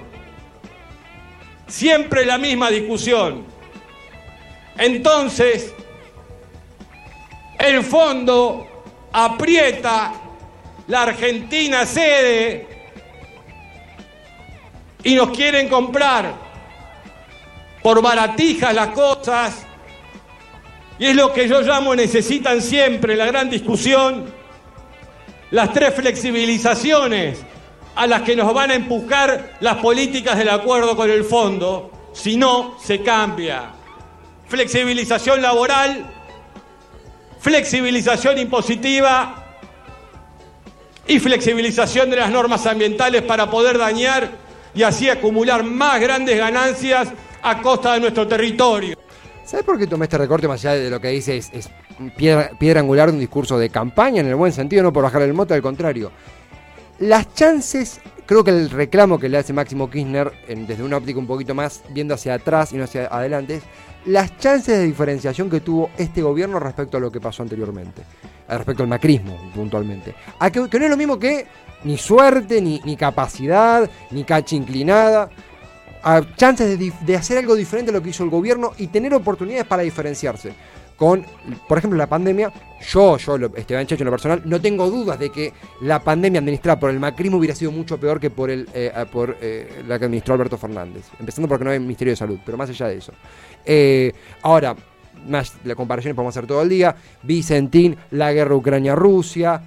Siempre 1.67 2.25
la 2.25 2.37
misma 2.37 2.69
discusión. 2.71 3.45
Entonces, 4.77 5.73
el 7.63 7.83
fondo 7.83 8.67
aprieta, 9.11 10.13
la 10.87 11.03
Argentina 11.03 11.85
cede 11.85 12.67
y 15.03 15.15
nos 15.15 15.29
quieren 15.29 15.69
comprar 15.69 16.33
por 17.81 18.01
baratijas 18.01 18.73
las 18.73 18.87
cosas 18.89 19.65
y 20.99 21.05
es 21.05 21.15
lo 21.15 21.33
que 21.33 21.47
yo 21.47 21.61
llamo 21.61 21.95
necesitan 21.95 22.61
siempre 22.61 23.15
la 23.15 23.25
gran 23.25 23.49
discusión, 23.49 24.25
las 25.51 25.73
tres 25.73 25.93
flexibilizaciones 25.93 27.39
a 27.95 28.07
las 28.07 28.21
que 28.23 28.35
nos 28.35 28.53
van 28.53 28.71
a 28.71 28.75
empujar 28.75 29.57
las 29.59 29.77
políticas 29.77 30.37
del 30.37 30.49
acuerdo 30.49 30.95
con 30.95 31.09
el 31.09 31.23
fondo, 31.23 31.91
si 32.13 32.37
no 32.37 32.77
se 32.79 33.01
cambia. 33.01 33.71
Flexibilización 34.47 35.41
laboral, 35.41 36.22
flexibilización 37.43 38.37
impositiva 38.37 39.35
y 41.05 41.19
flexibilización 41.19 42.09
de 42.09 42.15
las 42.15 42.31
normas 42.31 42.65
ambientales 42.65 43.21
para 43.23 43.51
poder 43.51 43.77
dañar 43.77 44.31
y 44.73 44.83
así 44.83 45.09
acumular 45.09 45.61
más 45.61 45.99
grandes 45.99 46.37
ganancias 46.37 47.09
a 47.41 47.61
costa 47.61 47.95
de 47.95 47.99
nuestro 47.99 48.25
territorio. 48.25 48.97
¿Sabes 49.43 49.65
por 49.65 49.77
qué 49.77 49.87
tomé 49.87 50.05
este 50.05 50.17
recorte 50.17 50.47
más 50.47 50.63
allá 50.63 50.75
de 50.75 50.89
lo 50.89 51.01
que 51.01 51.09
dice 51.09 51.35
es, 51.35 51.51
piedra, 52.15 52.79
angular 52.79 53.09
de 53.09 53.15
un 53.15 53.19
discurso 53.19 53.59
de 53.59 53.69
campaña 53.69 54.21
en 54.21 54.27
el 54.27 54.35
buen 54.35 54.53
sentido, 54.53 54.81
no 54.81 54.93
por 54.93 55.03
bajar 55.03 55.23
el 55.23 55.33
moto, 55.33 55.53
al 55.53 55.61
contrario? 55.61 56.13
Las 57.03 57.33
chances, 57.33 57.99
creo 58.25 58.45
que 58.45 58.51
el 58.51 58.69
reclamo 58.69 59.19
que 59.19 59.27
le 59.27 59.37
hace 59.37 59.51
Máximo 59.51 59.89
Kirchner, 59.89 60.31
desde 60.47 60.83
una 60.83 60.95
óptica 60.95 61.19
un 61.19 61.27
poquito 61.27 61.53
más 61.53 61.83
viendo 61.89 62.13
hacia 62.13 62.35
atrás 62.35 62.71
y 62.71 62.77
no 62.77 62.85
hacia 62.85 63.07
adelante, 63.07 63.55
es 63.55 63.63
las 64.05 64.37
chances 64.37 64.77
de 64.77 64.85
diferenciación 64.85 65.49
que 65.49 65.59
tuvo 65.59 65.89
este 65.97 66.21
gobierno 66.21 66.61
respecto 66.61 66.95
a 66.95 67.01
lo 67.01 67.11
que 67.11 67.19
pasó 67.19 67.43
anteriormente, 67.43 68.03
eh, 68.47 68.57
respecto 68.57 68.83
al 68.83 68.89
macrismo 68.89 69.37
puntualmente. 69.53 70.15
que, 70.39 70.69
que 70.69 70.79
no 70.79 70.85
es 70.85 70.91
lo 70.91 70.95
mismo 70.95 71.19
que 71.19 71.45
ni 71.83 71.97
suerte, 71.97 72.61
ni, 72.61 72.79
ni 72.85 72.95
capacidad, 72.95 73.89
ni 74.11 74.23
cacha 74.23 74.55
inclinada 74.55 75.29
a 76.03 76.21
chances 76.35 76.79
de, 76.79 77.15
hacer 77.17 77.37
algo 77.37 77.55
diferente 77.55 77.91
a 77.91 77.93
lo 77.93 78.01
que 78.01 78.11
hizo 78.11 78.23
el 78.23 78.29
gobierno 78.29 78.71
y 78.77 78.87
tener 78.87 79.13
oportunidades 79.13 79.65
para 79.65 79.83
diferenciarse. 79.83 80.53
Con, 81.03 81.25
por 81.67 81.77
ejemplo, 81.77 81.97
la 81.97 82.07
pandemia, 82.07 82.49
yo, 82.79 83.17
yo, 83.17 83.35
Esteban 83.57 83.85
Checho 83.85 84.03
en 84.03 84.05
lo 84.05 84.11
personal, 84.11 84.41
no 84.45 84.61
tengo 84.61 84.89
dudas 84.89 85.19
de 85.19 85.33
que 85.33 85.51
la 85.81 86.01
pandemia 86.01 86.39
administrada 86.39 86.79
por 86.79 86.91
el 86.91 86.97
macrismo 86.97 87.39
hubiera 87.39 87.53
sido 87.53 87.73
mucho 87.73 87.99
peor 87.99 88.21
que 88.21 88.29
por, 88.29 88.49
el, 88.49 88.69
eh, 88.73 88.89
por 89.11 89.35
eh, 89.41 89.83
la 89.85 89.99
que 89.99 90.05
administró 90.05 90.35
Alberto 90.35 90.57
Fernández. 90.57 91.03
Empezando 91.19 91.49
porque 91.49 91.65
no 91.65 91.71
hay 91.71 91.79
Ministerio 91.81 92.13
de 92.13 92.15
Salud, 92.15 92.39
pero 92.45 92.57
más 92.57 92.69
allá 92.69 92.87
de 92.87 92.95
eso. 92.99 93.11
Eh, 93.65 94.13
ahora, 94.43 94.77
más 95.27 95.51
la 95.65 95.75
comparación 95.75 96.15
podemos 96.15 96.37
hacer 96.37 96.47
todo 96.47 96.61
el 96.61 96.69
día, 96.69 96.95
Vicentín, 97.21 97.97
la 98.11 98.31
guerra 98.31 98.55
Ucrania-Rusia, 98.55 99.61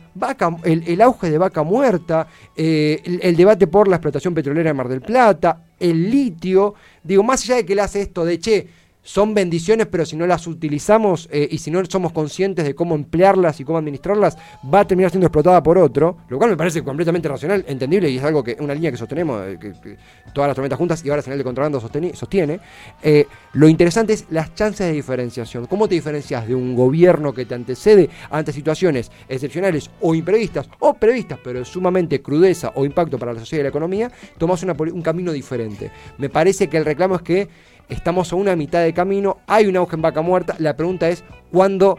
el, 0.65 1.03
auge 1.03 1.29
de 1.29 1.37
vaca 1.37 1.63
muerta, 1.63 2.29
el, 2.57 3.37
debate 3.37 3.67
por 3.67 3.89
la 3.89 3.97
explotación 3.97 4.33
petrolera 4.33 4.71
en 4.71 4.77
Mar 4.77 4.89
del 4.89 5.03
Plata, 5.03 5.65
el 5.79 6.11
litio, 6.11 6.77
digo, 7.05 7.23
más 7.23 7.43
allá 7.43 7.57
de 7.57 7.67
que 7.67 7.75
él 7.75 7.81
hace 7.81 8.01
esto 8.01 8.25
de, 8.25 8.39
che, 8.39 8.86
son 9.07 9.35
bendiciones, 9.35 9.87
pero 9.87 10.05
si 10.05 10.17
no 10.17 10.27
las 10.27 10.49
utilizamos 10.49 11.29
eh, 11.31 11.47
y 11.49 11.59
si 11.59 11.71
no 11.71 11.81
somos 11.87 12.11
conscientes 12.11 12.65
de 12.65 12.75
cómo 12.75 12.97
emplearlas 12.97 13.61
y 13.61 13.65
cómo 13.65 13.79
administrarlas, 13.79 14.37
va 14.63 14.81
a 14.81 14.87
terminar 14.87 15.13
siendo 15.13 15.29
explotada 15.29 15.63
por 15.63 15.79
otro, 15.79 16.19
lo 16.29 16.39
cual 16.39 16.51
me 16.51 16.57
parece 16.57 16.83
completamente 16.83 17.29
racional, 17.29 17.65
entendible 17.69 18.11
y 18.11 18.17
es 18.19 18.25
algo 18.25 18.43
que 18.43 18.57
una 18.59 18.75
línea 18.75 18.91
que 18.91 18.97
sostenemos, 18.97 19.47
eh, 19.47 19.59
que, 19.61 19.97
todas 20.35 20.49
las 20.49 20.57
tormentas 20.57 20.77
juntas 20.77 21.05
y 21.05 21.09
ahora 21.09 21.23
Señal 21.23 21.39
de 21.39 21.45
Contrabando 21.45 21.81
sostiene. 21.81 22.61
Eh, 23.01 23.27
lo 23.53 23.69
interesante 23.69 24.13
es 24.13 24.27
las 24.31 24.55
chances 24.57 24.89
de 24.89 24.93
diferenciación. 24.93 25.67
¿Cómo 25.67 25.87
te 25.89 25.95
diferencias 25.95 26.49
de 26.49 26.57
un 26.57 26.75
gobierno 26.75 27.33
que 27.33 27.45
te 27.45 27.55
antecede 27.55 28.11
ante 28.29 28.53
situaciones 28.53 29.13
excepcionales 29.29 29.89
o 30.01 30.17
imprevistas 30.17 30.69
o 30.81 30.95
previstas, 30.95 31.39
pero 31.45 31.65
sumamente 31.65 32.21
crudeza 32.21 32.73
o 32.75 32.85
impacto 32.85 33.21
para 33.21 33.33
la 33.33 33.39
sociedad 33.39 33.61
y 33.61 33.63
la 33.63 33.69
economía? 33.69 34.11
Tomas 34.37 34.65
un 34.65 35.03
camino 35.03 35.31
diferente. 35.31 35.93
Me 36.19 36.29
parece 36.29 36.69
que 36.69 36.77
el 36.77 36.85
reclamo 36.85 37.15
es 37.15 37.23
que 37.23 37.49
estamos 37.89 38.33
a 38.33 38.37
una 38.37 38.57
mitad 38.57 38.83
de 38.83 38.93
camino, 38.93 39.39
hay 39.47 39.67
un 39.67 39.77
auge 39.77 39.97
en 39.97 40.03
vaca 40.03 40.23
muerta, 40.23 40.57
la 40.59 40.77
pregunta 40.77 41.09
es 41.09 41.25
cuándo, 41.53 41.99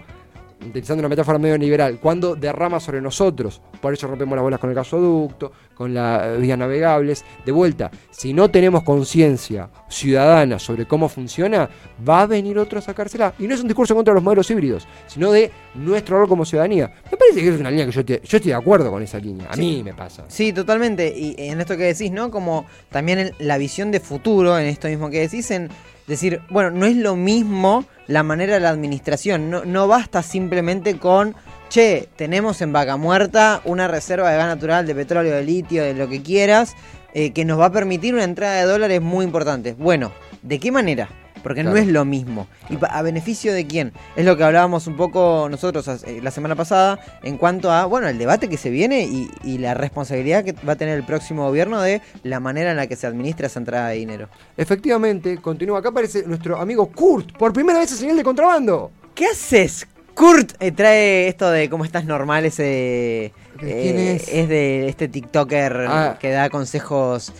utilizando 0.66 1.02
una 1.02 1.10
metáfora 1.10 1.38
medio 1.38 1.58
liberal, 1.58 2.00
cuándo 2.00 2.36
derrama 2.36 2.80
sobre 2.80 3.02
nosotros, 3.02 3.62
por 3.82 3.94
eso 3.94 4.08
rompemos 4.08 4.36
las 4.36 4.44
bolas 4.44 4.60
con 4.60 4.70
el 4.70 4.76
gasoducto, 4.76 5.52
con 5.76 5.94
las 5.94 6.40
vías 6.40 6.58
navegables, 6.58 7.24
de 7.46 7.52
vuelta, 7.52 7.92
si 8.10 8.34
no 8.34 8.50
tenemos 8.50 8.84
conciencia 8.84 9.70
ciudadana 9.90 10.58
sobre 10.60 10.86
cómo 10.88 11.08
funciona, 11.10 11.70
va 12.08 12.22
a 12.22 12.26
venir 12.26 12.58
otro 12.58 12.80
a 12.80 12.82
sacársela. 12.82 13.34
Y 13.38 13.48
no 13.48 13.54
es 13.54 13.62
un 13.62 13.68
discurso 13.68 13.94
contra 13.94 14.14
los 14.14 14.24
modelos 14.24 14.50
híbridos, 14.50 14.88
sino 15.06 15.32
de 15.32 15.52
nuestro 15.76 16.18
rol 16.18 16.28
como 16.28 16.46
ciudadanía. 16.46 16.92
Me 17.12 17.18
parece 17.18 17.42
que 17.42 17.50
es 17.50 17.60
una 17.60 17.70
línea 17.70 17.86
que 17.86 17.92
yo, 17.92 18.02
yo 18.02 18.16
estoy 18.16 18.40
de 18.40 18.56
acuerdo 18.56 18.90
con 18.90 19.04
esa 19.04 19.20
línea, 19.20 19.48
a 19.52 19.56
mí 19.56 19.82
me 19.84 19.94
pasa. 19.94 20.26
Sí, 20.28 20.54
totalmente, 20.54 21.14
y 21.16 21.36
en 21.38 21.62
esto 21.62 21.78
que 21.78 21.84
decís, 21.84 22.12
¿no? 22.12 22.32
Como 22.32 22.66
también 22.90 23.32
la 23.40 23.58
visión 23.58 23.92
de 23.92 24.00
futuro, 24.00 24.58
en 24.58 24.66
esto 24.66 24.88
mismo 24.88 25.10
que 25.10 25.20
decís, 25.20 25.52
en 25.52 25.70
decir, 26.08 26.42
bueno, 26.50 26.72
no 26.72 26.86
es 26.86 26.96
lo 26.96 27.16
mismo 27.16 27.86
la 28.08 28.24
manera 28.24 28.56
de 28.56 28.62
la 28.62 28.70
administración, 28.70 29.50
no, 29.50 29.66
no 29.66 29.88
basta 29.88 30.24
simplemente 30.24 30.98
con 30.98 31.36
che, 31.70 32.08
tenemos 32.16 32.62
en 32.62 32.72
Vaca 32.72 32.98
Muerta 32.98 33.62
una 33.66 33.88
reserva 33.88 34.32
de 34.32 34.38
gas 34.38 34.48
natural, 34.48 34.88
de 34.88 34.96
petróleo, 34.96 35.36
de 35.36 35.44
litio, 35.44 35.84
de 35.84 35.94
lo 35.94 36.08
que 36.08 36.22
quieras, 36.22 36.76
eh, 37.14 37.32
que 37.34 37.46
nos 37.46 37.60
va 37.60 37.66
a 37.66 37.72
permitir 37.72 38.14
una 38.14 38.24
entrada 38.24 38.56
de 38.56 38.64
dólares 38.64 39.02
muy 39.02 39.26
importante. 39.26 39.74
Bueno, 39.74 40.12
¿de 40.42 40.60
qué 40.60 40.72
manera? 40.72 41.10
Porque 41.48 41.64
no 41.64 41.78
es 41.78 41.88
lo 41.88 42.04
mismo. 42.04 42.46
¿Y 42.70 42.78
a 42.90 43.02
beneficio 43.02 43.54
de 43.54 43.66
quién? 43.66 43.94
Es 44.18 44.26
lo 44.26 44.36
que 44.36 44.44
hablábamos 44.44 44.86
un 44.86 44.98
poco 44.98 45.48
nosotros 45.50 45.88
eh, 46.04 46.20
la 46.22 46.30
semana 46.30 46.56
pasada 46.56 47.00
en 47.24 47.38
cuanto 47.38 47.72
a, 47.72 47.86
bueno, 47.86 48.10
el 48.10 48.18
debate 48.18 48.50
que 48.50 48.58
se 48.58 48.70
viene 48.70 49.06
y, 49.06 49.32
y 49.46 49.60
la 49.60 49.74
responsabilidad 49.74 50.44
que 50.44 50.52
va 50.68 50.74
a 50.74 50.76
tener 50.76 50.98
el 50.98 51.06
próximo 51.06 51.46
gobierno 51.46 51.82
de 51.82 52.02
la 52.24 52.42
manera 52.42 52.72
en 52.72 52.76
la 52.76 52.88
que 52.88 52.98
se 52.98 53.08
administra 53.08 53.48
esa 53.48 53.60
entrada 53.60 53.88
de 53.88 53.96
dinero. 53.96 54.28
Efectivamente, 54.58 55.38
continúa. 55.38 55.80
Acá 55.80 55.88
aparece 55.88 56.24
nuestro 56.28 56.60
amigo 56.60 56.88
Kurt, 56.88 57.32
por 57.38 57.54
primera 57.54 57.80
vez 57.80 57.90
en 57.94 57.98
señal 57.98 58.18
de 58.18 58.24
contrabando. 58.26 58.92
¿Qué 59.16 59.28
haces? 59.28 59.88
Kurt 60.16 60.52
eh, 60.60 60.74
trae 60.74 61.30
esto 61.30 61.50
de 61.50 61.70
cómo 61.70 61.86
estás 61.86 62.04
normal, 62.04 62.44
ese... 62.44 63.32
¿Quién 63.58 63.98
eh, 63.98 64.16
es? 64.16 64.50
de 64.50 64.90
este 64.90 65.08
TikToker 65.08 65.86
Ah. 65.88 66.18
que 66.20 66.30
da 66.30 66.50
consejos 66.50 67.32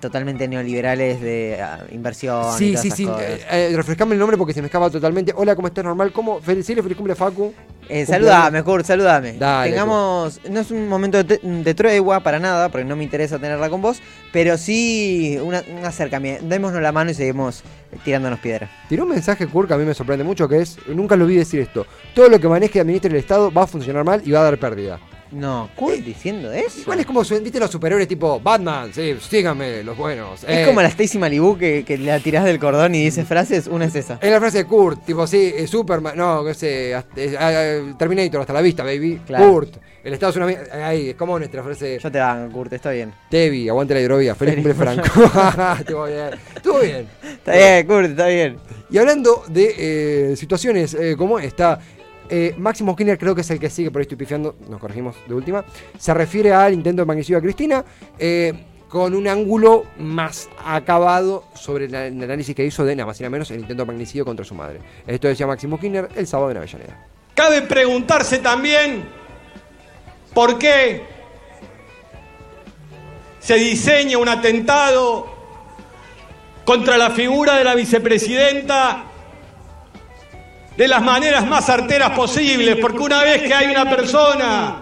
totalmente 0.00 0.48
neoliberales 0.48 1.20
de 1.20 1.58
ah, 1.62 1.80
inversión. 1.90 2.54
y 2.54 2.58
Sí, 2.58 2.68
todas 2.72 2.82
sí, 2.82 2.88
esas 2.88 2.96
sí. 2.98 3.04
cosas. 3.06 3.22
eh, 3.22 3.46
eh, 3.50 3.72
refrescame 3.76 4.12
el 4.14 4.18
nombre 4.18 4.36
porque 4.36 4.52
se 4.52 4.60
me 4.60 4.66
escapa 4.66 4.90
totalmente. 4.90 5.32
Hola, 5.36 5.54
¿cómo 5.56 5.68
estás? 5.68 5.84
Normal. 5.84 6.12
¿Cómo? 6.12 6.40
Feliz, 6.40 6.66
sí, 6.66 6.74
feliz 6.74 6.96
cumple, 6.96 7.14
Facu. 7.14 7.52
Eh, 7.88 8.06
saludame, 8.06 8.62
Kurt, 8.62 8.86
saludame. 8.86 9.34
Dale, 9.34 9.70
Tengamos, 9.70 10.40
no 10.48 10.60
es 10.60 10.70
un 10.70 10.88
momento 10.88 11.22
de, 11.22 11.38
de 11.42 11.74
tregua 11.74 12.20
para 12.20 12.38
nada, 12.38 12.70
porque 12.70 12.84
no 12.86 12.96
me 12.96 13.04
interesa 13.04 13.38
tenerla 13.38 13.68
con 13.68 13.82
vos, 13.82 14.00
pero 14.32 14.56
sí 14.56 15.38
una, 15.42 15.62
un 15.78 15.84
acercamiento. 15.84 16.46
Démonos 16.46 16.80
la 16.80 16.92
mano 16.92 17.10
y 17.10 17.14
seguimos 17.14 17.62
tirándonos 18.04 18.38
piedra. 18.40 18.70
Tiró 18.88 19.02
un 19.04 19.10
mensaje, 19.10 19.46
Kurt, 19.46 19.68
que 19.68 19.74
a 19.74 19.76
mí 19.76 19.84
me 19.84 19.92
sorprende 19.94 20.24
mucho, 20.24 20.48
que 20.48 20.60
es, 20.62 20.78
nunca 20.88 21.14
lo 21.16 21.26
vi 21.26 21.36
decir 21.36 21.60
esto, 21.60 21.86
todo 22.14 22.28
lo 22.30 22.40
que 22.40 22.48
maneje 22.48 22.78
y 22.78 22.80
administre 22.80 23.10
el 23.10 23.16
Estado 23.16 23.52
va 23.52 23.64
a 23.64 23.66
funcionar 23.66 24.02
mal 24.04 24.22
y 24.24 24.30
va 24.32 24.40
a 24.40 24.44
dar 24.44 24.58
pérdida. 24.58 24.98
No, 25.30 25.70
Kurt 25.74 25.98
diciendo 25.98 26.52
eso. 26.52 26.80
Igual 26.80 27.00
es 27.00 27.06
como, 27.06 27.22
viste, 27.22 27.58
los 27.58 27.70
superhéroes 27.70 28.06
tipo 28.06 28.40
Batman, 28.40 28.92
sí, 28.92 29.16
síganme, 29.20 29.82
los 29.82 29.96
buenos. 29.96 30.44
Es 30.44 30.58
eh. 30.58 30.64
como 30.66 30.80
la 30.80 30.88
Stacy 30.88 31.18
Malibu 31.18 31.58
que, 31.58 31.84
que 31.84 31.98
la 31.98 32.20
tirás 32.20 32.44
del 32.44 32.58
cordón 32.58 32.94
y 32.94 33.04
dice 33.04 33.24
frases, 33.24 33.66
una 33.66 33.86
es 33.86 33.94
esa. 33.94 34.18
Es 34.20 34.30
la 34.30 34.38
frase 34.38 34.58
de 34.58 34.64
Kurt, 34.66 35.04
tipo, 35.04 35.26
sí, 35.26 35.52
eh, 35.56 35.66
Superman, 35.66 36.16
no, 36.16 36.44
qué 36.44 36.54
sé, 36.54 36.94
hasta- 36.94 37.20
eh, 37.20 37.36
ah, 37.38 37.96
Terminator, 37.98 38.40
hasta 38.40 38.52
la 38.52 38.60
vista, 38.60 38.84
baby. 38.84 39.20
Claro. 39.26 39.50
Kurt, 39.50 39.76
el 40.04 40.12
Estado 40.14 40.30
es 40.30 40.36
una... 40.36 40.86
Ahí, 40.86 41.10
es 41.10 41.16
como 41.16 41.38
nuestra 41.38 41.62
frase... 41.62 41.98
Yo 41.98 42.12
te 42.12 42.18
banco, 42.18 42.52
Kurt, 42.52 42.72
está 42.72 42.90
bien. 42.90 43.12
Tevi, 43.30 43.68
aguante 43.68 43.94
la 43.94 44.00
hidrovía, 44.00 44.34
feliz 44.34 44.54
cumple 44.54 44.74
Franco. 44.74 45.02
Estuvo 45.80 46.04
bien, 46.06 46.30
estuvo 46.54 46.78
bien. 46.80 47.08
Está 47.22 47.52
bien, 47.52 47.86
Kurt, 47.86 48.10
está 48.10 48.26
bien. 48.26 48.58
Y 48.90 48.98
hablando 48.98 49.44
de 49.48 49.74
eh, 50.32 50.36
situaciones 50.36 50.94
eh, 50.94 51.16
como 51.16 51.38
esta, 51.38 51.80
eh, 52.28 52.54
Máximo 52.56 52.94
Skinner 52.94 53.18
creo 53.18 53.34
que 53.34 53.42
es 53.42 53.50
el 53.50 53.58
que 53.58 53.70
sigue, 53.70 53.90
por 53.90 54.00
ahí 54.00 54.04
estoy 54.04 54.16
pifiando, 54.16 54.56
nos 54.68 54.80
corregimos 54.80 55.16
de 55.26 55.34
última, 55.34 55.64
se 55.98 56.14
refiere 56.14 56.52
al 56.52 56.72
intento 56.72 57.02
de 57.02 57.06
magnicidio 57.06 57.38
a 57.38 57.40
Cristina 57.40 57.84
eh, 58.18 58.52
con 58.88 59.14
un 59.14 59.26
ángulo 59.28 59.84
más 59.98 60.48
acabado 60.64 61.44
sobre 61.54 61.86
el, 61.86 61.94
análisis 61.94 62.54
que 62.54 62.64
hizo 62.64 62.84
de 62.84 62.96
nada 62.96 63.06
más 63.06 63.18
y 63.20 63.22
nada 63.24 63.30
menos 63.30 63.50
el 63.50 63.60
intento 63.60 63.82
de 63.82 63.86
magnicidio 63.86 64.24
contra 64.24 64.44
su 64.44 64.54
madre. 64.54 64.80
Esto 65.06 65.28
decía 65.28 65.46
Máximo 65.46 65.76
Skinner 65.76 66.08
el 66.14 66.26
sábado 66.26 66.50
en 66.50 66.56
Avellaneda. 66.58 67.06
Cabe 67.34 67.62
preguntarse 67.62 68.38
también 68.38 69.04
por 70.32 70.58
qué 70.58 71.02
se 73.40 73.56
diseña 73.56 74.16
un 74.18 74.28
atentado 74.28 75.26
contra 76.64 76.96
la 76.96 77.10
figura 77.10 77.56
de 77.56 77.64
la 77.64 77.74
vicepresidenta 77.74 79.04
de 80.76 80.88
las 80.88 81.02
maneras 81.02 81.46
más 81.46 81.68
arteras 81.68 82.10
posibles, 82.10 82.76
porque 82.80 82.98
una 82.98 83.22
vez 83.22 83.42
que 83.42 83.54
hay 83.54 83.68
una 83.68 83.88
persona 83.88 84.76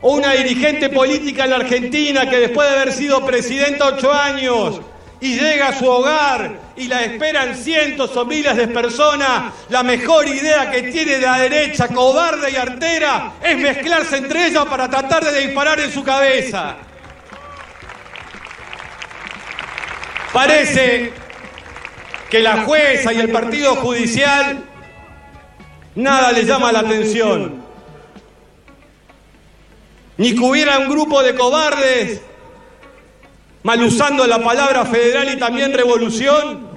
o 0.00 0.12
una 0.12 0.32
dirigente 0.32 0.88
política 0.90 1.44
en 1.44 1.50
la 1.50 1.56
Argentina 1.56 2.28
que 2.28 2.38
después 2.38 2.68
de 2.68 2.76
haber 2.76 2.92
sido 2.92 3.24
presidenta 3.26 3.86
ocho 3.86 4.12
años 4.12 4.80
y 5.20 5.34
llega 5.34 5.68
a 5.68 5.72
su 5.72 5.86
hogar 5.86 6.60
y 6.76 6.86
la 6.86 7.02
esperan 7.02 7.56
cientos 7.56 8.16
o 8.16 8.24
miles 8.24 8.56
de 8.56 8.68
personas, 8.68 9.52
la 9.68 9.82
mejor 9.82 10.28
idea 10.28 10.70
que 10.70 10.82
tiene 10.84 11.18
la 11.18 11.38
derecha, 11.38 11.88
cobarde 11.88 12.52
y 12.52 12.56
artera, 12.56 13.32
es 13.42 13.58
mezclarse 13.58 14.18
entre 14.18 14.46
ellas 14.46 14.64
para 14.66 14.88
tratar 14.88 15.24
de 15.24 15.46
disparar 15.46 15.80
en 15.80 15.92
su 15.92 16.04
cabeza. 16.04 16.76
Parece 20.32 21.12
que 22.30 22.40
la 22.40 22.62
jueza 22.62 23.12
y 23.12 23.18
el 23.18 23.30
partido 23.30 23.74
judicial 23.76 24.67
nada 25.98 26.32
les 26.32 26.46
llama 26.46 26.72
la 26.72 26.80
atención. 26.80 27.60
Ni 30.16 30.34
que 30.34 30.40
hubiera 30.40 30.78
un 30.78 30.88
grupo 30.88 31.22
de 31.22 31.34
cobardes 31.34 32.22
mal 33.64 33.82
usando 33.82 34.26
la 34.26 34.42
palabra 34.42 34.84
federal 34.86 35.28
y 35.32 35.38
también 35.38 35.72
revolución, 35.72 36.68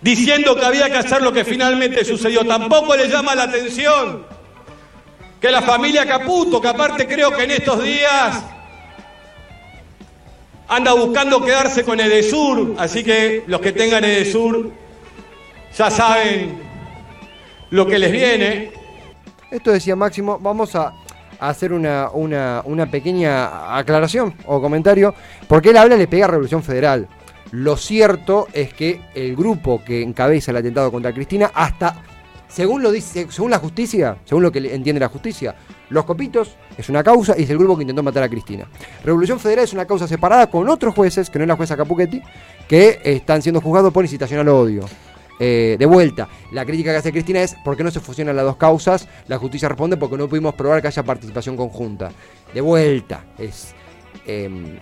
diciendo 0.00 0.56
que 0.56 0.64
había 0.64 0.90
que 0.90 0.98
hacer 0.98 1.22
lo 1.22 1.32
que 1.32 1.44
finalmente 1.44 2.04
sucedió. 2.04 2.44
Tampoco 2.44 2.96
les 2.96 3.10
llama 3.10 3.34
la 3.34 3.44
atención 3.44 4.26
que 5.40 5.50
la 5.50 5.62
familia 5.62 6.06
Caputo, 6.06 6.60
que 6.60 6.68
aparte 6.68 7.06
creo 7.06 7.30
que 7.30 7.44
en 7.44 7.52
estos 7.52 7.82
días 7.82 8.42
anda 10.68 10.92
buscando 10.92 11.44
quedarse 11.44 11.84
con 11.84 12.00
Edesur, 12.00 12.74
así 12.78 13.04
que 13.04 13.44
los 13.46 13.60
que 13.60 13.70
tengan 13.70 14.04
Edesur 14.04 14.72
ya 15.76 15.90
saben 15.90 16.65
lo 17.70 17.86
que 17.86 17.98
les 17.98 18.12
viene. 18.12 18.70
Esto 19.50 19.70
decía 19.70 19.96
Máximo, 19.96 20.38
vamos 20.38 20.74
a 20.74 20.92
hacer 21.38 21.72
una, 21.72 22.10
una, 22.12 22.62
una 22.64 22.90
pequeña 22.90 23.76
aclaración 23.76 24.34
o 24.46 24.60
comentario, 24.60 25.14
porque 25.48 25.70
él 25.70 25.76
habla 25.76 25.96
y 25.96 25.98
le 25.98 26.08
pega 26.08 26.24
a 26.24 26.28
Revolución 26.28 26.62
Federal. 26.62 27.08
Lo 27.52 27.76
cierto 27.76 28.48
es 28.52 28.74
que 28.74 29.00
el 29.14 29.36
grupo 29.36 29.82
que 29.84 30.02
encabeza 30.02 30.50
el 30.50 30.56
atentado 30.56 30.90
contra 30.90 31.12
Cristina, 31.12 31.52
hasta, 31.54 32.02
según 32.48 32.82
lo 32.82 32.90
dice, 32.90 33.26
según 33.30 33.50
la 33.50 33.58
justicia, 33.58 34.16
según 34.24 34.42
lo 34.42 34.50
que 34.50 34.58
entiende 34.58 34.98
la 34.98 35.08
justicia, 35.08 35.54
los 35.90 36.04
copitos 36.04 36.56
es 36.76 36.88
una 36.88 37.04
causa 37.04 37.34
y 37.38 37.44
es 37.44 37.50
el 37.50 37.58
grupo 37.58 37.76
que 37.76 37.82
intentó 37.82 38.02
matar 38.02 38.24
a 38.24 38.28
Cristina. 38.28 38.66
Revolución 39.04 39.38
Federal 39.38 39.64
es 39.64 39.72
una 39.72 39.86
causa 39.86 40.08
separada 40.08 40.48
con 40.50 40.68
otros 40.68 40.94
jueces, 40.94 41.30
que 41.30 41.38
no 41.38 41.44
es 41.44 41.48
la 41.48 41.56
jueza 41.56 41.76
Capuchetti, 41.76 42.20
que 42.66 43.00
están 43.04 43.42
siendo 43.42 43.60
juzgados 43.60 43.92
por 43.92 44.04
incitación 44.04 44.40
al 44.40 44.48
odio. 44.48 44.84
Eh, 45.38 45.76
de 45.78 45.86
vuelta, 45.86 46.28
la 46.52 46.64
crítica 46.64 46.92
que 46.92 46.98
hace 46.98 47.12
Cristina 47.12 47.42
es 47.42 47.54
¿por 47.64 47.76
qué 47.76 47.84
no 47.84 47.90
se 47.90 48.00
fusionan 48.00 48.36
las 48.36 48.44
dos 48.44 48.56
causas? 48.56 49.08
La 49.28 49.38
justicia 49.38 49.68
responde 49.68 49.96
porque 49.96 50.16
no 50.16 50.28
pudimos 50.28 50.54
probar 50.54 50.80
que 50.80 50.88
haya 50.88 51.02
participación 51.02 51.56
conjunta. 51.56 52.10
De 52.54 52.60
vuelta, 52.60 53.24
es... 53.38 53.74
em, 54.26 54.78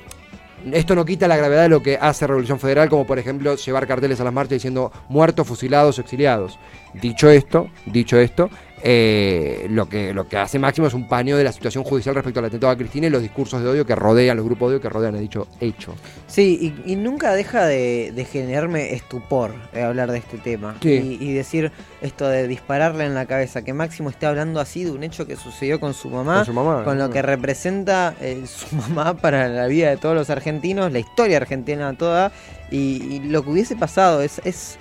esto 0.73 0.95
no 0.95 1.05
quita 1.05 1.29
la 1.29 1.37
gravedad 1.37 1.65
de 1.65 1.69
lo 1.69 1.83
que 1.83 1.99
hace 2.01 2.27
Revolución 2.27 2.59
Federal, 2.59 2.89
como 2.89 3.07
por 3.07 3.19
ejemplo 3.19 3.55
llevar 3.57 3.87
carteles 3.87 4.21
a 4.21 4.25
las 4.25 4.33
marchas 4.33 4.55
diciendo 4.55 4.93
muertos, 5.09 5.47
fusilados 5.47 5.99
exiliados. 5.99 6.59
Dicho 6.95 7.29
esto, 7.29 7.69
dicho 7.85 8.19
esto, 8.19 8.49
eh, 8.87 9.67
lo, 9.71 9.89
que, 9.89 10.13
lo 10.13 10.29
que 10.29 10.37
hace 10.37 10.59
Máximo 10.59 10.87
es 10.87 10.93
un 10.93 11.09
paño 11.09 11.39
de 11.39 11.45
la 11.45 11.53
situación 11.53 11.85
judicial 11.85 12.15
respecto 12.15 12.41
al 12.41 12.45
atentado 12.45 12.71
a 12.71 12.77
Cristina 12.77 13.07
y 13.07 13.11
los 13.11 13.23
discursos 13.23 13.63
de 13.63 13.69
odio 13.71 13.87
que 13.87 13.95
rodean, 13.95 14.37
los 14.37 14.45
grupos 14.45 14.69
de 14.69 14.75
odio 14.75 14.83
que 14.83 14.91
rodean 14.91 15.15
a 15.15 15.19
dicho 15.19 15.49
hecho. 15.59 15.95
Sí, 16.27 16.75
y, 16.85 16.93
y 16.93 16.97
nunca 16.97 17.33
deja 17.33 17.65
de, 17.65 18.13
de 18.15 18.25
generarme 18.27 18.93
estupor 18.93 19.55
eh, 19.73 19.81
hablar 19.81 20.13
de 20.13 20.19
este 20.19 20.37
tema. 20.37 20.77
Sí. 20.83 21.19
Y, 21.19 21.31
y 21.31 21.33
decir 21.33 21.73
esto 22.03 22.29
de 22.29 22.47
dispararle 22.47 23.07
en 23.07 23.15
la 23.15 23.25
cabeza, 23.25 23.63
que 23.63 23.73
Máximo 23.73 24.11
esté 24.11 24.27
hablando 24.27 24.61
así 24.61 24.85
de 24.85 24.91
un 24.91 25.03
hecho 25.03 25.27
que 25.27 25.37
sucedió 25.37 25.81
con 25.81 25.95
su 25.95 26.11
mamá, 26.11 26.37
Con 26.37 26.45
su 26.45 26.53
mamá, 26.53 26.85
con 26.85 26.99
lo 26.99 27.09
que 27.09 27.23
representa 27.23 28.15
eh, 28.21 28.45
su 28.47 28.77
mamá 28.77 29.17
para 29.17 29.49
la 29.49 29.67
vida 29.67 29.89
de 29.89 29.97
todos 29.97 30.15
los 30.15 30.29
argentinos, 30.29 30.93
la 30.93 30.99
historia 30.99 31.39
argentina 31.39 31.97
toda, 31.97 32.33
y, 32.71 33.03
y 33.03 33.21
lo 33.21 33.43
que 33.43 33.49
hubiese 33.49 33.77
pasado 33.77 34.21
es, 34.21 34.43
es, 34.45 34.77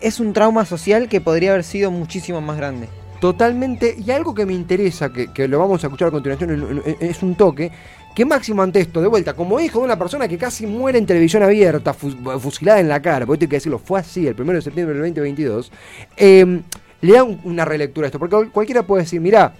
es 0.00 0.20
un 0.20 0.32
trauma 0.32 0.64
social 0.64 1.08
que 1.08 1.20
podría 1.20 1.50
haber 1.50 1.64
sido 1.64 1.90
muchísimo 1.90 2.40
más 2.40 2.56
grande. 2.56 2.86
Totalmente, 3.20 3.96
y 3.98 4.10
algo 4.12 4.32
que 4.32 4.46
me 4.46 4.52
interesa, 4.54 5.12
que, 5.12 5.32
que 5.32 5.48
lo 5.48 5.58
vamos 5.58 5.82
a 5.82 5.88
escuchar 5.88 6.08
a 6.08 6.10
continuación, 6.12 6.82
es 7.00 7.22
un 7.22 7.34
toque, 7.34 7.70
que 8.14 8.24
Máximo 8.24 8.62
ante 8.62 8.80
esto, 8.80 9.00
de 9.00 9.08
vuelta, 9.08 9.34
como 9.34 9.58
hijo 9.58 9.80
de 9.80 9.86
una 9.86 9.98
persona 9.98 10.28
que 10.28 10.38
casi 10.38 10.66
muere 10.66 10.98
en 10.98 11.06
televisión 11.06 11.42
abierta, 11.42 11.92
fus- 11.94 12.16
fusilada 12.40 12.78
en 12.80 12.88
la 12.88 13.02
cara, 13.02 13.26
porque 13.26 13.44
hay 13.44 13.48
que 13.48 13.56
decirlo, 13.56 13.78
fue 13.80 14.00
así 14.00 14.26
el 14.26 14.40
1 14.40 14.52
de 14.52 14.62
septiembre 14.62 14.94
del 14.94 15.02
2022, 15.02 15.72
eh, 16.16 16.60
le 17.00 17.12
da 17.12 17.24
un- 17.24 17.40
una 17.44 17.64
relectura 17.64 18.06
a 18.06 18.08
esto, 18.08 18.18
porque 18.20 18.36
cual- 18.36 18.52
cualquiera 18.52 18.82
puede 18.84 19.02
decir, 19.02 19.20
mirá, 19.20 19.52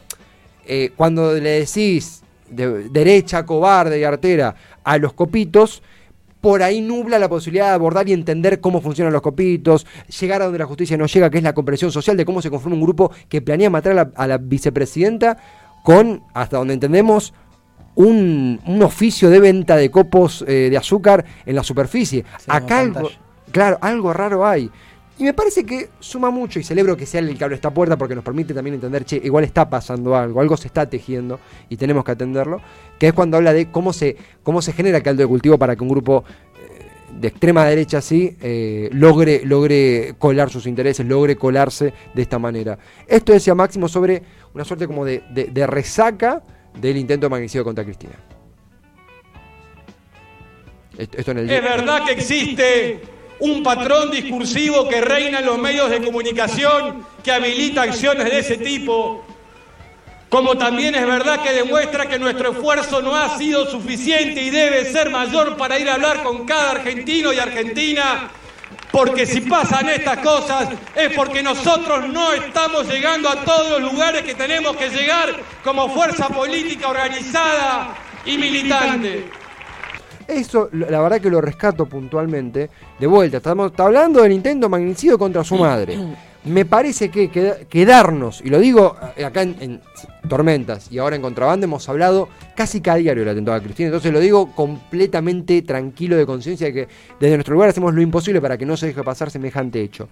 eh, 0.65 0.93
cuando 0.97 1.35
le 1.35 1.61
decís 1.61 2.23
de- 2.49 2.89
derecha, 2.91 3.45
cobarde 3.45 3.99
y 3.99 4.05
artera 4.05 4.55
a 4.85 4.99
los 4.99 5.13
copitos, 5.15 5.83
por 6.41 6.63
ahí 6.63 6.81
nubla 6.81 7.19
la 7.19 7.29
posibilidad 7.29 7.67
de 7.67 7.73
abordar 7.73 8.09
y 8.09 8.13
entender 8.13 8.61
cómo 8.61 8.81
funcionan 8.81 9.13
los 9.13 9.23
copitos, 9.23 9.87
llegar 10.21 10.41
a 10.43 10.45
donde 10.45 10.59
la 10.59 10.67
justicia 10.67 10.97
no 10.97 11.07
llega, 11.07 11.31
que 11.31 11.39
es 11.39 11.45
la 11.45 11.53
comprensión 11.53 11.91
social 11.91 12.17
de 12.17 12.25
cómo 12.25 12.41
se 12.43 12.51
conforma 12.51 12.77
un 12.77 12.83
grupo 12.83 13.11
que 13.29 13.43
planea 13.43 13.71
matar 13.71 13.93
a 13.93 13.95
la, 13.95 14.11
a 14.15 14.27
la 14.27 14.39
vicepresidenta 14.39 15.37
con, 15.83 16.23
hasta 16.35 16.59
donde 16.59 16.75
entendemos, 16.75 17.35
un, 17.95 18.61
un 18.65 18.83
oficio 18.83 19.29
de 19.29 19.41
venta 19.41 19.75
de 19.75 19.91
copos 19.91 20.45
eh, 20.47 20.69
de 20.71 20.77
azúcar 20.77 21.25
en 21.45 21.57
la 21.57 21.65
superficie. 21.65 22.25
Acá 22.47 22.79
algo, 22.79 23.11
claro, 23.51 23.79
algo 23.81 24.13
raro 24.13 24.47
hay. 24.47 24.71
Y 25.19 25.25
me 25.25 25.35
parece 25.35 25.65
que 25.65 25.89
suma 25.99 26.31
mucho 26.31 26.61
y 26.61 26.65
celebro 26.65 26.97
que 26.97 27.05
sea 27.05 27.21
el 27.21 27.37
que 27.37 27.43
abre 27.43 27.57
esta 27.57 27.75
puerta 27.75 27.99
porque 27.99 28.15
nos 28.15 28.23
permite 28.23 28.55
también 28.55 28.75
entender, 28.75 29.05
che, 29.05 29.21
igual 29.23 29.45
está 29.45 29.69
pasando 29.69 30.15
algo, 30.15 30.41
algo 30.41 30.57
se 30.57 30.69
está 30.69 30.89
tejiendo 30.89 31.41
y 31.69 31.77
tenemos 31.77 32.05
que 32.05 32.13
atenderlo, 32.13 32.61
que 32.99 33.09
es 33.09 33.13
cuando 33.13 33.37
habla 33.37 33.53
de 33.53 33.71
cómo 33.71 33.93
se, 33.93 34.17
cómo 34.45 34.63
se 34.63 34.73
genera 34.73 35.03
caldo 35.03 35.23
de 35.23 35.27
cultivo 35.27 35.59
para 35.59 35.75
que 35.75 35.83
un 35.83 35.89
grupo 35.89 36.25
de 37.19 37.29
extrema 37.29 37.65
derecha 37.65 38.01
sí, 38.01 38.37
eh, 38.41 38.89
logre, 38.93 39.43
logre 39.45 40.15
colar 40.19 40.51
sus 40.51 40.67
intereses, 40.67 41.07
logre 41.07 41.37
colarse 41.37 41.93
de 42.15 42.23
esta 42.23 42.39
manera. 42.39 42.79
Esto 43.07 43.33
decía 43.33 43.55
Máximo 43.55 43.89
sobre 43.89 44.23
una 44.55 44.65
suerte 44.65 44.87
como 44.87 45.05
de, 45.05 45.23
resaca 45.67 46.43
del 46.81 46.97
intento 46.97 47.27
de 47.27 47.31
magnicidio 47.31 47.65
contra 47.65 47.85
Cristina. 47.85 48.15
Esto 50.97 51.31
en 51.31 51.39
el 51.39 51.51
Es 51.51 51.63
verdad 51.63 52.05
que 52.05 52.13
existe 52.13 53.01
un 53.41 53.63
patrón 53.63 54.11
discursivo 54.11 54.89
que 54.89 55.01
reina 55.01 55.39
en 55.41 55.47
los 55.47 55.59
medios 55.59 55.91
de 55.91 56.03
comunicación 56.03 57.07
que 57.23 57.33
habilita 57.33 57.83
acciones 57.83 58.25
de 58.25 58.39
ese 58.39 58.57
tipo. 58.57 59.25
Como 60.29 60.59
también 60.59 60.95
es 60.95 61.07
verdad 61.07 61.43
que 61.43 61.53
demuestra 61.53 62.07
que 62.07 62.19
nuestro 62.19 62.53
esfuerzo 62.53 63.01
no 63.01 63.17
ha 63.17 63.39
sido 63.39 63.71
suficiente 63.71 64.43
y 64.43 64.51
debe 64.51 64.85
ser 64.85 65.09
mayor 65.11 65.57
para 65.57 65.79
ir 65.79 65.89
a 65.89 65.95
hablar 65.95 66.23
con 66.23 66.45
cada 66.45 66.73
argentino 66.73 67.33
y 67.33 67.39
argentina. 67.39 68.31
Porque 68.91 69.27
si 69.27 69.43
pasan 69.43 69.89
estas 69.89 70.19
cosas 70.19 70.69
es 70.95 71.13
porque 71.15 71.43
nosotros 71.43 72.09
no 72.09 72.33
estamos 72.33 72.87
llegando 72.89 73.29
a 73.29 73.45
todos 73.45 73.81
los 73.81 73.93
lugares 73.93 74.23
que 74.23 74.35
tenemos 74.35 74.77
que 74.77 74.91
llegar 74.91 75.35
como 75.63 75.89
fuerza 75.91 76.29
política 76.29 76.89
organizada 76.89 77.95
y 78.27 78.37
militante. 78.37 79.38
Eso, 80.29 80.69
la 80.73 81.01
verdad 81.01 81.23
que 81.23 81.31
lo 81.31 81.41
rescato 81.41 81.87
puntualmente. 81.87 82.69
De 82.99 83.07
vuelta, 83.07 83.39
estamos 83.39 83.71
está 83.71 83.85
hablando 83.85 84.23
del 84.23 84.33
intento 84.33 84.69
magnicidio 84.69 85.19
contra 85.19 85.43
su 85.43 85.57
madre. 85.57 85.99
Me 86.49 86.65
parece 86.65 87.11
que 87.11 87.31
queda- 87.31 87.57
quedarnos, 87.69 88.41
y 88.45 88.49
lo 88.51 88.59
digo 88.59 88.97
eh, 89.17 89.25
acá 89.25 89.43
en, 89.43 89.57
en 89.61 89.81
Tormentas 90.29 90.89
y 90.93 90.99
ahora 90.99 91.17
en 91.17 91.23
Contrabando, 91.23 91.65
hemos 91.65 91.89
hablado 91.89 92.29
casi 92.55 92.81
cada 92.81 92.99
diario 92.99 93.23
del 93.23 93.31
atentado 93.33 93.57
a 93.57 93.61
Cristina. 93.63 93.87
Entonces 93.89 94.13
lo 94.13 94.21
digo 94.21 94.53
completamente 94.55 95.63
tranquilo 95.63 96.17
de 96.17 96.27
conciencia 96.27 96.67
de 96.67 96.73
que 96.73 96.89
desde 97.19 97.37
nuestro 97.37 97.55
lugar 97.55 97.71
hacemos 97.71 97.95
lo 97.95 98.03
imposible 98.03 98.41
para 98.41 98.59
que 98.59 98.67
no 98.67 98.77
se 98.77 98.89
deje 98.89 99.03
pasar 99.03 99.31
semejante 99.31 99.81
hecho. 99.81 100.09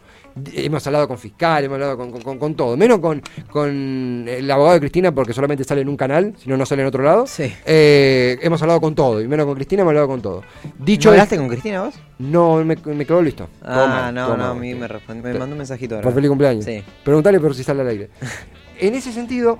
Hemos 0.54 0.86
hablado 0.86 1.06
con 1.08 1.18
fiscal, 1.18 1.64
hemos 1.64 1.74
hablado 1.74 1.96
con, 1.98 2.10
con- 2.12 2.22
con- 2.22 2.38
con 2.38 2.54
todo, 2.54 2.76
menos 2.76 2.98
con, 3.00 3.20
con 3.50 4.24
el 4.28 4.50
abogado 4.50 4.74
de 4.74 4.80
Cristina 4.80 5.12
porque 5.12 5.32
solamente 5.32 5.64
sale 5.64 5.80
en 5.82 5.88
un 5.88 5.96
canal, 5.96 6.34
si 6.42 6.48
no, 6.48 6.56
no 6.56 6.64
sale 6.64 6.82
en 6.82 6.88
otro 6.88 7.02
lado. 7.02 7.26
Sí. 7.26 7.52
Eh, 7.66 8.38
hemos 8.42 8.60
hablado 8.62 8.80
con 8.80 8.94
todo, 8.94 9.20
y 9.20 9.28
menos 9.28 9.44
con 9.46 9.54
Cristina 9.54 9.82
hemos 9.82 9.90
hablado 9.90 10.08
con 10.08 10.22
todo. 10.22 10.42
Dicho 10.78 11.08
¿No 11.10 11.14
es- 11.14 11.20
hablaste 11.20 11.36
con 11.36 11.48
Cristina 11.48 11.82
vos? 11.82 11.94
No, 12.18 12.64
me, 12.64 12.76
me 12.76 13.04
quedó 13.04 13.20
listo. 13.20 13.48
Ah, 13.62 13.74
Toma, 13.82 14.12
no, 14.12 14.26
toma. 14.28 14.36
no, 14.38 14.50
a 14.52 14.54
mí 14.54 14.74
me, 14.74 14.88
respondió- 14.88 15.24
me 15.32 15.38
mandó 15.38 15.54
un 15.54 15.58
mensajito 15.58 15.96
ahora. 15.96 16.04
Por 16.04 16.14
feliz 16.14 16.28
cumpleaños. 16.30 16.64
Sí. 16.64 16.82
Preguntale 17.04 17.38
por 17.40 17.54
si 17.54 17.62
sale 17.62 17.82
al 17.82 17.88
aire. 17.88 18.10
En 18.78 18.94
ese 18.94 19.10
sentido, 19.10 19.58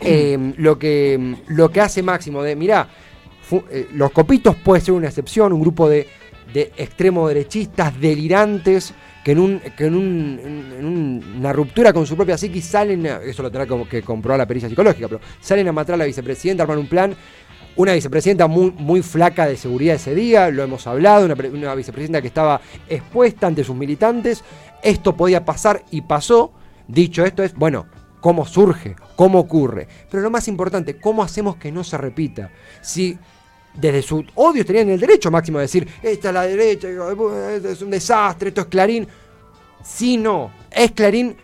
eh, 0.00 0.54
lo, 0.56 0.78
que, 0.78 1.36
lo 1.48 1.70
que 1.70 1.82
hace 1.82 2.02
Máximo 2.02 2.42
de, 2.42 2.56
mirá, 2.56 2.88
fu- 3.42 3.62
eh, 3.70 3.88
los 3.92 4.10
copitos 4.10 4.56
puede 4.56 4.80
ser 4.80 4.94
una 4.94 5.06
excepción, 5.08 5.52
un 5.52 5.60
grupo 5.60 5.86
de, 5.86 6.06
de 6.54 6.72
extremo 6.78 7.28
derechistas 7.28 8.00
delirantes 8.00 8.94
que 9.22 9.32
en, 9.32 9.38
un, 9.40 9.60
que 9.76 9.84
en, 9.84 9.94
un- 9.94 10.40
en- 10.42 10.78
en 10.78 10.84
un- 10.86 11.34
una 11.40 11.52
ruptura 11.52 11.92
con 11.92 12.06
su 12.06 12.16
propia 12.16 12.38
psiquis 12.38 12.64
salen, 12.64 13.06
a- 13.06 13.20
eso 13.22 13.42
lo 13.42 13.50
tendrá 13.50 13.66
como 13.66 13.86
que 13.86 14.00
comprobar 14.00 14.38
la 14.38 14.46
pericia 14.46 14.66
psicológica, 14.70 15.08
pero 15.08 15.20
salen 15.42 15.68
a 15.68 15.72
matar 15.72 15.96
a 15.96 15.98
la 15.98 16.04
vicepresidenta, 16.06 16.62
arman 16.62 16.78
un 16.78 16.86
plan. 16.88 17.14
Una 17.78 17.92
vicepresidenta 17.92 18.48
muy, 18.48 19.02
flaca 19.02 19.46
de 19.46 19.56
seguridad 19.56 19.94
ese 19.94 20.12
día, 20.12 20.50
lo 20.50 20.64
hemos 20.64 20.84
hablado, 20.88 21.24
una, 21.24 21.36
pre- 21.36 21.48
una 21.48 21.76
vicepresidenta 21.76 22.20
que 22.20 22.26
estaba 22.26 22.60
expuesta 22.88 23.46
ante 23.46 23.62
sus 23.62 23.76
militantes. 23.76 24.42
Esto 24.82 25.16
podía 25.16 25.44
pasar 25.44 25.84
y 25.92 26.00
pasó. 26.00 26.52
Dicho 26.88 27.24
esto 27.24 27.44
es, 27.44 27.54
bueno, 27.54 27.86
cómo 28.20 28.44
surge, 28.46 28.96
cómo 29.14 29.38
ocurre. 29.38 29.86
Pero 30.10 30.24
lo 30.24 30.30
más 30.30 30.48
importante, 30.48 30.98
cómo 30.98 31.22
hacemos 31.22 31.54
que 31.54 31.70
no 31.70 31.84
se 31.84 31.96
repita. 31.96 32.50
Si 32.80 33.16
desde 33.74 34.02
su 34.02 34.24
odio 34.34 34.66
tenían 34.66 34.88
el 34.90 34.98
derecho 34.98 35.30
máximo 35.30 35.58
a 35.58 35.60
decir, 35.60 35.86
esta 36.02 36.28
es 36.30 36.34
la 36.34 36.42
derecha, 36.42 36.88
es 36.88 37.80
un 37.80 37.90
desastre, 37.90 38.48
esto 38.48 38.62
es 38.62 38.66
Clarín. 38.66 39.06
Si 39.84 40.16
no, 40.16 40.50
es 40.68 40.90
Clarín, 40.90 41.36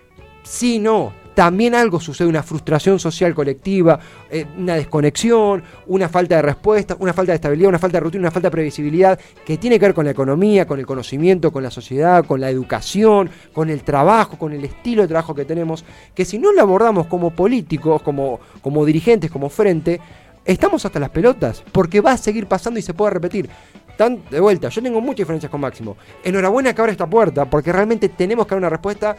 si 0.43 0.81
no. 0.81 1.13
También 1.35 1.75
algo 1.75 1.99
sucede, 1.99 2.29
una 2.29 2.43
frustración 2.43 2.99
social 3.01 3.35
colectiva, 3.35 3.99
eh, 4.31 4.47
una 4.57 4.77
desconexión, 4.77 5.63
una 5.87 6.09
falta 6.09 6.37
de 6.37 6.43
respuesta, 6.43 6.97
una 7.01 7.13
falta 7.13 7.33
de 7.33 7.37
estabilidad, 7.37 7.71
una 7.71 7.79
falta 7.79 7.97
de 7.99 8.05
rutina, 8.05 8.21
una 8.21 8.31
falta 8.31 8.49
de 8.49 8.53
previsibilidad 8.53 9.19
que 9.45 9.59
tiene 9.59 9.79
que 9.79 9.87
ver 9.87 9.95
con 9.95 10.05
la 10.05 10.13
economía, 10.13 10.67
con 10.67 10.79
el 10.79 10.87
conocimiento, 10.87 11.53
con 11.53 11.65
la 11.65 11.71
sociedad, 11.71 12.25
con 12.25 12.41
la 12.41 12.51
educación, 12.51 13.31
con 13.53 13.69
el 13.69 13.83
trabajo, 13.83 14.39
con 14.39 14.53
el 14.53 14.65
estilo 14.65 15.03
de 15.03 15.09
trabajo 15.09 15.35
que 15.35 15.45
tenemos, 15.45 15.85
que 16.15 16.25
si 16.25 16.39
no 16.39 16.53
lo 16.53 16.63
abordamos 16.63 17.07
como 17.09 17.31
políticos, 17.31 18.03
como, 18.03 18.39
como 18.63 18.85
dirigentes, 18.85 19.31
como 19.31 19.49
frente, 19.49 20.01
estamos 20.45 20.85
hasta 20.85 21.01
las 21.01 21.11
pelotas, 21.11 21.65
porque 21.73 22.01
va 22.01 22.13
a 22.13 22.17
seguir 22.17 22.47
pasando 22.47 22.79
y 22.79 22.83
se 22.83 22.95
puede 22.95 23.11
repetir. 23.13 23.49
Tan, 23.97 24.23
de 24.29 24.41
vuelta, 24.41 24.69
yo 24.69 24.83
tengo 24.83 25.01
muchas 25.01 25.19
diferencias 25.19 25.51
con 25.51 25.61
Máximo. 25.61 25.97
Enhorabuena 26.25 26.75
que 26.75 26.81
abra 26.81 26.93
esta 26.93 27.07
puerta, 27.09 27.45
porque 27.45 27.73
realmente 27.73 28.09
tenemos 28.09 28.47
que 28.47 28.51
dar 28.51 28.59
una 28.59 28.69
respuesta. 28.69 29.17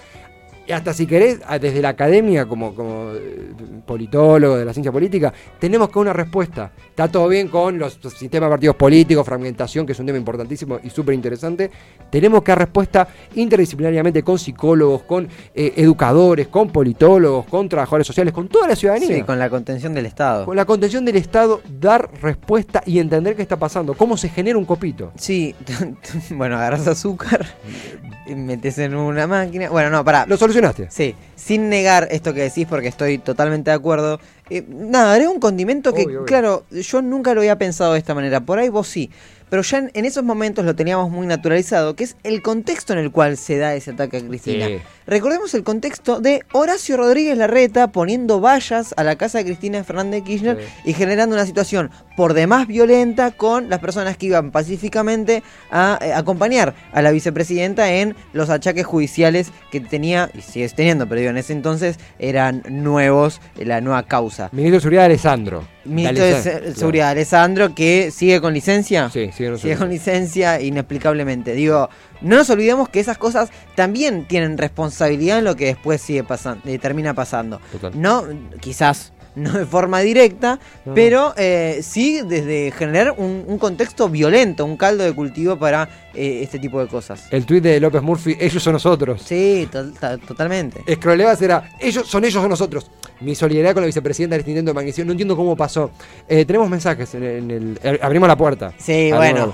Y 0.67 0.71
hasta 0.71 0.93
si 0.93 1.06
querés, 1.06 1.39
desde 1.62 1.82
la 1.82 1.89
academia, 1.89 2.45
como, 2.47 2.73
como 2.73 3.12
eh, 3.13 3.51
politólogo 3.86 4.58
de 4.58 4.65
la 4.65 4.73
ciencia 4.73 4.91
política, 4.91 5.32
tenemos 5.60 5.89
que 5.89 5.93
dar 5.93 6.01
una 6.01 6.13
respuesta. 6.13 6.71
Está 6.89 7.08
todo 7.08 7.28
bien 7.28 7.49
con 7.49 7.78
los, 7.78 8.04
los 8.04 8.13
sistemas 8.13 8.49
de 8.49 8.54
partidos 8.54 8.75
políticos, 8.75 9.25
fragmentación, 9.25 9.86
que 9.86 9.91
es 9.91 9.99
un 9.99 10.08
tema 10.08 10.17
importantísimo 10.17 10.80
y 10.84 10.89
súper 10.89 11.13
interesante. 11.13 11.69
Tenemos 12.10 12.41
que 12.41 12.51
dar 12.51 12.60
respuesta 12.60 13.08
interdisciplinariamente 13.36 14.23
con 14.23 14.39
psicólogos, 14.39 15.04
con 15.04 15.28
eh, 15.54 15.73
educadores, 15.75 16.47
con 16.47 16.69
politólogos, 16.69 17.45
con 17.45 17.69
trabajadores 17.69 18.08
sociales, 18.08 18.34
con 18.34 18.47
toda 18.47 18.67
la 18.67 18.75
ciudadanía. 18.75 19.08
Sí, 19.08 19.21
con 19.21 19.38
la 19.38 19.49
contención 19.51 19.93
del 19.93 20.08
Estado. 20.08 20.45
Con 20.45 20.56
la 20.56 20.65
contención 20.65 21.06
del 21.06 21.17
Estado, 21.17 21.62
dar 21.80 22.10
respuesta 22.21 22.82
y 22.88 22.97
entender 22.97 23.36
qué 23.36 23.43
está 23.43 23.58
pasando, 23.58 23.93
cómo 23.93 24.17
se 24.17 24.30
genera 24.30 24.58
un 24.58 24.65
copito. 24.65 25.12
Sí, 25.15 25.54
bueno, 26.32 26.56
agarras 26.56 26.88
azúcar, 26.88 27.45
metes 28.36 28.80
en 28.80 28.95
una 28.95 29.28
máquina. 29.28 29.69
Bueno, 29.69 29.91
no, 29.91 30.04
pará. 30.04 30.25
¿Lo 30.28 30.38
solucionaste? 30.55 30.87
Sí, 30.89 31.15
sin 31.35 31.69
negar 31.69 32.07
esto 32.11 32.33
que 32.33 32.41
decís, 32.41 32.67
porque 32.67 32.87
estoy 32.87 33.17
totalmente 33.17 33.71
de 33.71 33.75
acuerdo. 33.75 34.19
Eh, 34.49 34.63
nada, 34.67 35.13
haré 35.13 35.27
un 35.27 35.39
condimento 35.39 35.93
que, 35.93 36.03
Obvio, 36.03 36.19
obvio. 36.19 36.25
claro, 36.25 36.65
yo 36.71 37.01
nunca 37.01 37.33
lo 37.33 37.41
había 37.41 37.57
pensado 37.57 37.93
de 37.93 37.99
esta 37.99 38.13
manera. 38.13 38.41
Por 38.41 38.59
ahí 38.59 38.69
vos 38.69 38.87
sí. 38.87 39.09
Pero 39.55 39.63
ya 39.63 39.77
en, 39.77 39.91
en 39.93 40.03
esos 40.03 40.21
momentos 40.25 40.65
lo 40.65 40.75
teníamos 40.75 41.09
muy 41.09 41.25
naturalizado, 41.27 41.95
que 41.95 42.03
es 42.03 42.17
el 42.25 42.41
contexto 42.41 42.91
en 42.91 42.99
el 42.99 43.09
cual 43.09 43.37
se 43.37 43.57
da 43.57 43.73
ese 43.73 43.91
ataque 43.91 44.17
a 44.17 44.21
Cristina. 44.21 44.67
Sí. 44.67 44.79
Recordemos 45.07 45.53
el 45.53 45.63
contexto 45.63 46.19
de 46.19 46.43
Horacio 46.51 46.97
Rodríguez 46.97 47.37
Larreta 47.37 47.87
poniendo 47.93 48.41
vallas 48.41 48.93
a 48.97 49.03
la 49.05 49.15
casa 49.15 49.37
de 49.37 49.45
Cristina 49.45 49.81
Fernández 49.85 50.23
de 50.23 50.27
Kirchner 50.27 50.57
Sí. 50.59 50.89
y 50.89 50.93
generando 50.93 51.37
una 51.37 51.45
situación 51.45 51.89
por 52.17 52.33
demás 52.33 52.67
violenta 52.67 53.31
con 53.31 53.69
las 53.69 53.79
personas 53.79 54.17
que 54.17 54.25
iban 54.25 54.51
pacíficamente 54.51 55.41
a 55.71 55.99
eh, 56.01 56.11
acompañar 56.11 56.75
a 56.91 57.01
la 57.01 57.11
vicepresidenta 57.11 57.93
en 57.93 58.13
los 58.33 58.49
achaques 58.49 58.85
judiciales 58.85 59.53
que 59.71 59.79
tenía, 59.79 60.29
y 60.33 60.41
sigue 60.41 60.67
teniendo, 60.67 61.07
pero 61.07 61.19
digo, 61.21 61.29
en 61.31 61.37
ese 61.37 61.53
entonces 61.53 61.97
eran 62.19 62.61
nuevos, 62.67 63.39
eh, 63.57 63.63
la 63.63 63.79
nueva 63.79 64.03
causa. 64.03 64.49
Ministro 64.51 64.75
de 64.75 64.81
Seguridad 64.81 65.05
Alessandro. 65.05 65.74
Ministro 65.85 66.23
de 66.23 66.41
claro. 66.41 66.75
Seguridad, 66.75 67.09
Alessandro, 67.09 67.75
que 67.75 68.11
sigue 68.11 68.41
con 68.41 68.53
licencia. 68.53 69.09
Sí, 69.09 69.29
sigue 69.31 69.51
con 69.51 69.59
Sigue 69.59 69.77
con 69.77 69.89
licencia. 69.89 70.59
inexplicablemente. 70.61 71.53
Digo, 71.53 71.89
no 72.21 72.37
nos 72.37 72.49
olvidemos 72.49 72.89
que 72.89 72.99
esas 72.99 73.17
cosas 73.17 73.49
también 73.75 74.25
tienen 74.25 74.57
responsabilidad 74.57 75.39
en 75.39 75.45
lo 75.45 75.55
que 75.55 75.65
después 75.65 76.01
sigue 76.01 76.23
pasando, 76.23 76.61
termina 76.79 77.13
pasando. 77.13 77.61
Total. 77.71 77.91
No, 77.99 78.25
quizás 78.59 79.13
no 79.35 79.51
de 79.53 79.65
forma 79.65 79.99
directa, 80.01 80.59
No, 80.85 80.93
pero 80.93 81.33
eh, 81.37 81.79
sí 81.83 82.21
desde 82.25 82.71
generar 82.71 83.13
un, 83.17 83.43
un 83.47 83.57
contexto 83.57 84.07
violento, 84.09 84.63
un 84.65 84.77
caldo 84.77 85.03
de 85.03 85.13
cultivo 85.13 85.57
para 85.57 85.89
eh, 86.13 86.39
este 86.43 86.59
tipo 86.59 86.79
de 86.79 86.87
cosas. 86.87 87.27
El 87.31 87.45
tuit 87.45 87.63
de 87.63 87.79
López 87.79 88.01
Murphy, 88.01 88.37
ellos 88.39 88.63
son 88.63 88.73
nosotros. 88.73 89.21
Sí, 89.25 89.67
to- 89.71 89.91
ta- 89.93 90.17
totalmente. 90.17 90.81
Escroleabas 90.85 91.41
era, 91.41 91.69
ellos 91.79 92.07
son 92.07 92.23
ellos 92.23 92.41
son 92.41 92.49
nosotros. 92.49 92.89
Mi 93.21 93.33
solidaridad 93.35 93.73
con 93.73 93.83
la 93.83 93.87
vicepresidenta 93.87 94.35
de 94.35 94.39
este 94.41 94.51
intento 94.51 94.71
de 94.71 94.75
magnicidio, 94.75 95.05
no 95.05 95.11
entiendo 95.11 95.35
cómo 95.35 95.55
pasó. 95.55 95.91
Eh, 96.27 96.43
tenemos 96.45 96.69
mensajes 96.69 97.13
en, 97.15 97.23
en 97.23 97.51
el. 97.51 97.99
abrimos 98.01 98.27
la 98.27 98.35
puerta. 98.37 98.73
Sí, 98.77 99.09
bueno. 99.13 99.53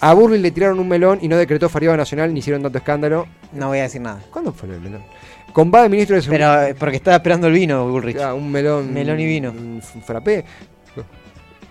A 0.00 0.12
Burley 0.12 0.38
le 0.40 0.50
tiraron 0.50 0.78
un 0.80 0.88
melón 0.88 1.18
y 1.22 1.28
no 1.28 1.36
decretó 1.38 1.68
feriado 1.70 1.96
nacional 1.96 2.32
ni 2.34 2.40
hicieron 2.40 2.62
tanto 2.62 2.76
escándalo. 2.76 3.26
No 3.52 3.68
voy 3.68 3.78
a 3.78 3.82
decir 3.84 4.02
nada. 4.02 4.20
¿Cuándo 4.30 4.52
fue 4.52 4.68
el 4.68 4.80
melón? 4.80 5.02
Con 5.54 5.70
va 5.72 5.84
de 5.84 5.88
ministro 5.88 6.16
de 6.16 6.22
Seguridad. 6.22 6.62
Pero 6.62 6.70
eh, 6.72 6.74
porque 6.76 6.96
estaba 6.96 7.16
esperando 7.16 7.46
el 7.46 7.52
vino, 7.52 7.88
Bullrich. 7.88 8.16
Ah, 8.16 8.34
un 8.34 8.50
melón. 8.50 8.92
Melón 8.92 9.20
y 9.20 9.24
vino. 9.24 9.52
Un 9.52 9.80
frappé. 10.04 10.44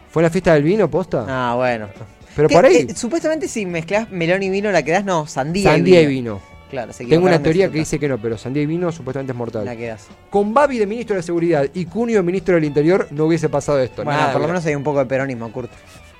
¿Fue 0.10 0.24
la 0.24 0.30
fiesta 0.30 0.54
del 0.54 0.64
vino, 0.64 0.90
posta? 0.90 1.26
Ah, 1.28 1.56
bueno. 1.58 1.90
Pero 2.34 2.48
por 2.48 2.66
ahí. 2.66 2.88
Eh, 2.90 2.96
supuestamente 2.96 3.50
si 3.50 3.66
mezclas 3.66 4.10
melón 4.10 4.42
y 4.42 4.50
vino 4.50 4.72
la 4.72 4.84
quedás, 4.84 5.04
no, 5.04 5.28
sandía, 5.28 5.72
sandía 5.72 6.02
y 6.02 6.06
y 6.06 6.08
vino. 6.08 6.36
vino. 6.36 6.54
Claro, 6.70 6.94
Tengo 6.94 7.26
una 7.28 7.44
teoría 7.44 7.70
que 7.70 7.80
dice 7.80 8.00
que 8.00 8.08
no, 8.08 8.18
pero 8.18 8.38
sandía 8.38 8.64
y 8.64 8.68
vino 8.68 8.90
supuestamente 8.92 9.34
es 9.34 9.38
mortal. 9.38 9.66
La 9.66 9.76
quedás. 9.76 10.08
Con 10.30 10.54
Babi 10.54 10.80
de 10.80 10.88
ministro 10.88 11.18
de 11.18 11.22
Seguridad 11.22 11.68
y 11.74 11.86
Cunio 11.86 12.16
de 12.16 12.24
ministro 12.24 12.56
del 12.56 12.64
Interior 12.64 13.08
no 13.12 13.26
hubiese 13.26 13.50
pasado 13.50 13.80
esto. 13.80 14.06
Bueno, 14.06 14.18
nada 14.18 14.32
por 14.32 14.42
lo 14.42 14.48
menos 14.48 14.66
hay 14.66 14.76
un 14.76 14.84
poco 14.84 15.00
de 15.00 15.06
peronismo, 15.06 15.52
Kurt. 15.52 15.70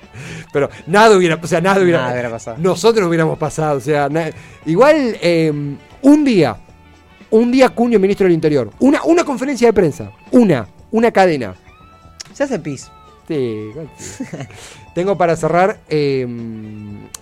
Pero 0.52 0.68
nada 0.86 1.16
hubiera, 1.16 1.40
o 1.42 1.46
sea, 1.46 1.62
nada 1.62 1.80
hubiera, 1.82 2.00
Nada 2.00 2.12
hubiera 2.12 2.30
pasado. 2.30 2.58
Nosotros 2.60 3.08
hubiéramos 3.08 3.38
pasado, 3.38 3.78
o 3.78 3.80
sea, 3.80 4.08
igual 4.66 5.16
eh, 5.22 5.50
un 6.02 6.24
día, 6.24 6.56
un 7.34 7.50
día 7.50 7.68
Cunio 7.70 7.98
ministro 7.98 8.26
del 8.26 8.34
Interior, 8.34 8.70
una, 8.78 9.02
una 9.02 9.24
conferencia 9.24 9.66
de 9.66 9.72
prensa, 9.72 10.12
una, 10.30 10.68
una 10.92 11.10
cadena. 11.10 11.54
Se 12.32 12.44
hace 12.44 12.58
pis. 12.60 12.90
Sí, 13.26 13.70
sí. 13.96 14.24
tengo 14.94 15.16
para 15.18 15.34
cerrar. 15.34 15.80
eh, 15.88 16.26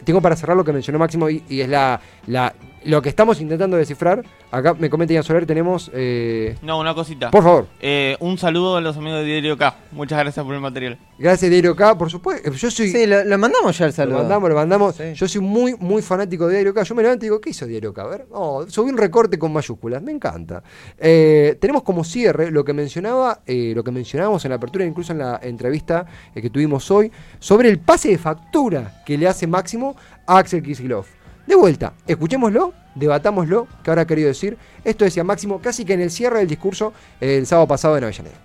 tengo 0.05 0.21
para 0.21 0.37
cerrar 0.37 0.57
lo 0.57 0.65
que 0.65 0.73
mencionó 0.73 0.99
Máximo 0.99 1.31
y, 1.31 1.43
y 1.49 1.61
es 1.63 1.69
la, 1.69 2.01
la 2.27 2.55
lo 2.85 3.01
que 3.03 3.09
estamos 3.09 3.41
intentando 3.41 3.77
descifrar. 3.77 4.23
Acá 4.51 4.75
me 4.75 4.91
comenta 4.91 5.15
Ian 5.15 5.23
Soler, 5.23 5.47
tenemos. 5.47 5.91
eh, 5.95 6.57
No, 6.63 6.79
una 6.81 6.95
cosita. 6.95 7.31
por 7.31 7.43
favor. 7.43 7.67
Eh, 7.81 8.17
un 8.21 8.39
saludo 8.39 8.77
a 8.77 8.81
los 8.81 8.97
amigos 8.97 9.21
de 9.21 9.25
Diario 9.27 9.57
K. 9.57 9.77
Muchas 9.93 10.19
gracias 10.19 10.45
por 10.45 10.55
el 10.55 10.61
material. 10.61 10.99
Gracias, 11.19 11.51
Diario 11.51 11.75
K, 11.77 11.97
por 11.97 12.11
supuesto. 12.11 12.51
Yo 12.51 12.71
soy. 12.71 12.89
Sí, 12.91 13.07
lo, 13.07 13.25
lo 13.25 13.39
mandamos 13.39 13.77
ya 13.79 13.85
el 13.87 13.91
Lo 13.91 13.97
saludo. 13.97 14.19
mandamos, 14.19 14.49
lo 14.51 14.57
mandamos. 14.57 14.95
Sí. 14.97 15.15
Yo 15.15 15.29
soy 15.29 15.41
muy, 15.41 15.75
muy 15.79 16.03
fanático 16.03 16.47
de 16.47 16.55
Diario 16.55 16.75
K. 16.75 16.83
Yo 16.83 16.95
me 16.95 17.03
levanto 17.03 17.25
y 17.25 17.27
digo, 17.29 17.41
¿qué 17.41 17.51
hizo 17.51 17.67
Diario 17.67 17.93
K? 17.95 18.03
A 18.03 18.07
ver, 18.07 18.27
oh, 18.33 18.65
subí 18.69 18.91
un 18.91 18.99
recorte 18.99 19.39
con 19.39 19.53
mayúsculas, 19.53 20.03
me 20.03 20.13
encanta. 20.13 20.63
Eh, 20.99 21.57
tenemos 21.61 21.83
como 21.83 22.05
cierre 22.05 22.51
lo 22.51 22.65
que 22.65 22.73
mencionaba, 22.73 23.41
eh, 23.47 23.73
lo 23.75 23.85
que 23.85 23.91
mencionábamos 23.91 24.45
en 24.45 24.51
la 24.51 24.57
apertura, 24.57 24.85
incluso 24.85 25.13
en 25.13 25.19
la 25.19 25.39
entrevista 25.43 26.07
eh, 26.35 26.43
que 26.43 26.51
tuvimos 26.51 26.91
hoy, 26.91 27.11
sobre 27.39 27.69
el 27.69 27.79
pase 27.79 28.09
de 28.09 28.19
factura 28.19 29.03
que 29.07 29.17
le 29.17 29.29
hace 29.29 29.47
Máximo 29.47 29.97
a 30.27 30.39
Axel 30.39 30.63
Kicillof. 30.63 31.09
De 31.47 31.55
vuelta, 31.55 31.93
escuchémoslo, 32.07 32.73
debatámoslo, 32.95 33.67
que 33.83 33.91
habrá 33.91 34.07
querido 34.07 34.29
decir. 34.29 34.57
Esto 34.85 35.05
decía 35.05 35.25
Máximo 35.25 35.61
casi 35.61 35.85
que 35.85 35.95
en 35.95 36.01
el 36.03 36.11
cierre 36.11 36.39
del 36.39 36.49
discurso 36.49 36.93
el 37.21 37.47
sábado 37.47 37.67
pasado 37.69 37.97
en 37.97 38.05
Avellaneda. 38.05 38.37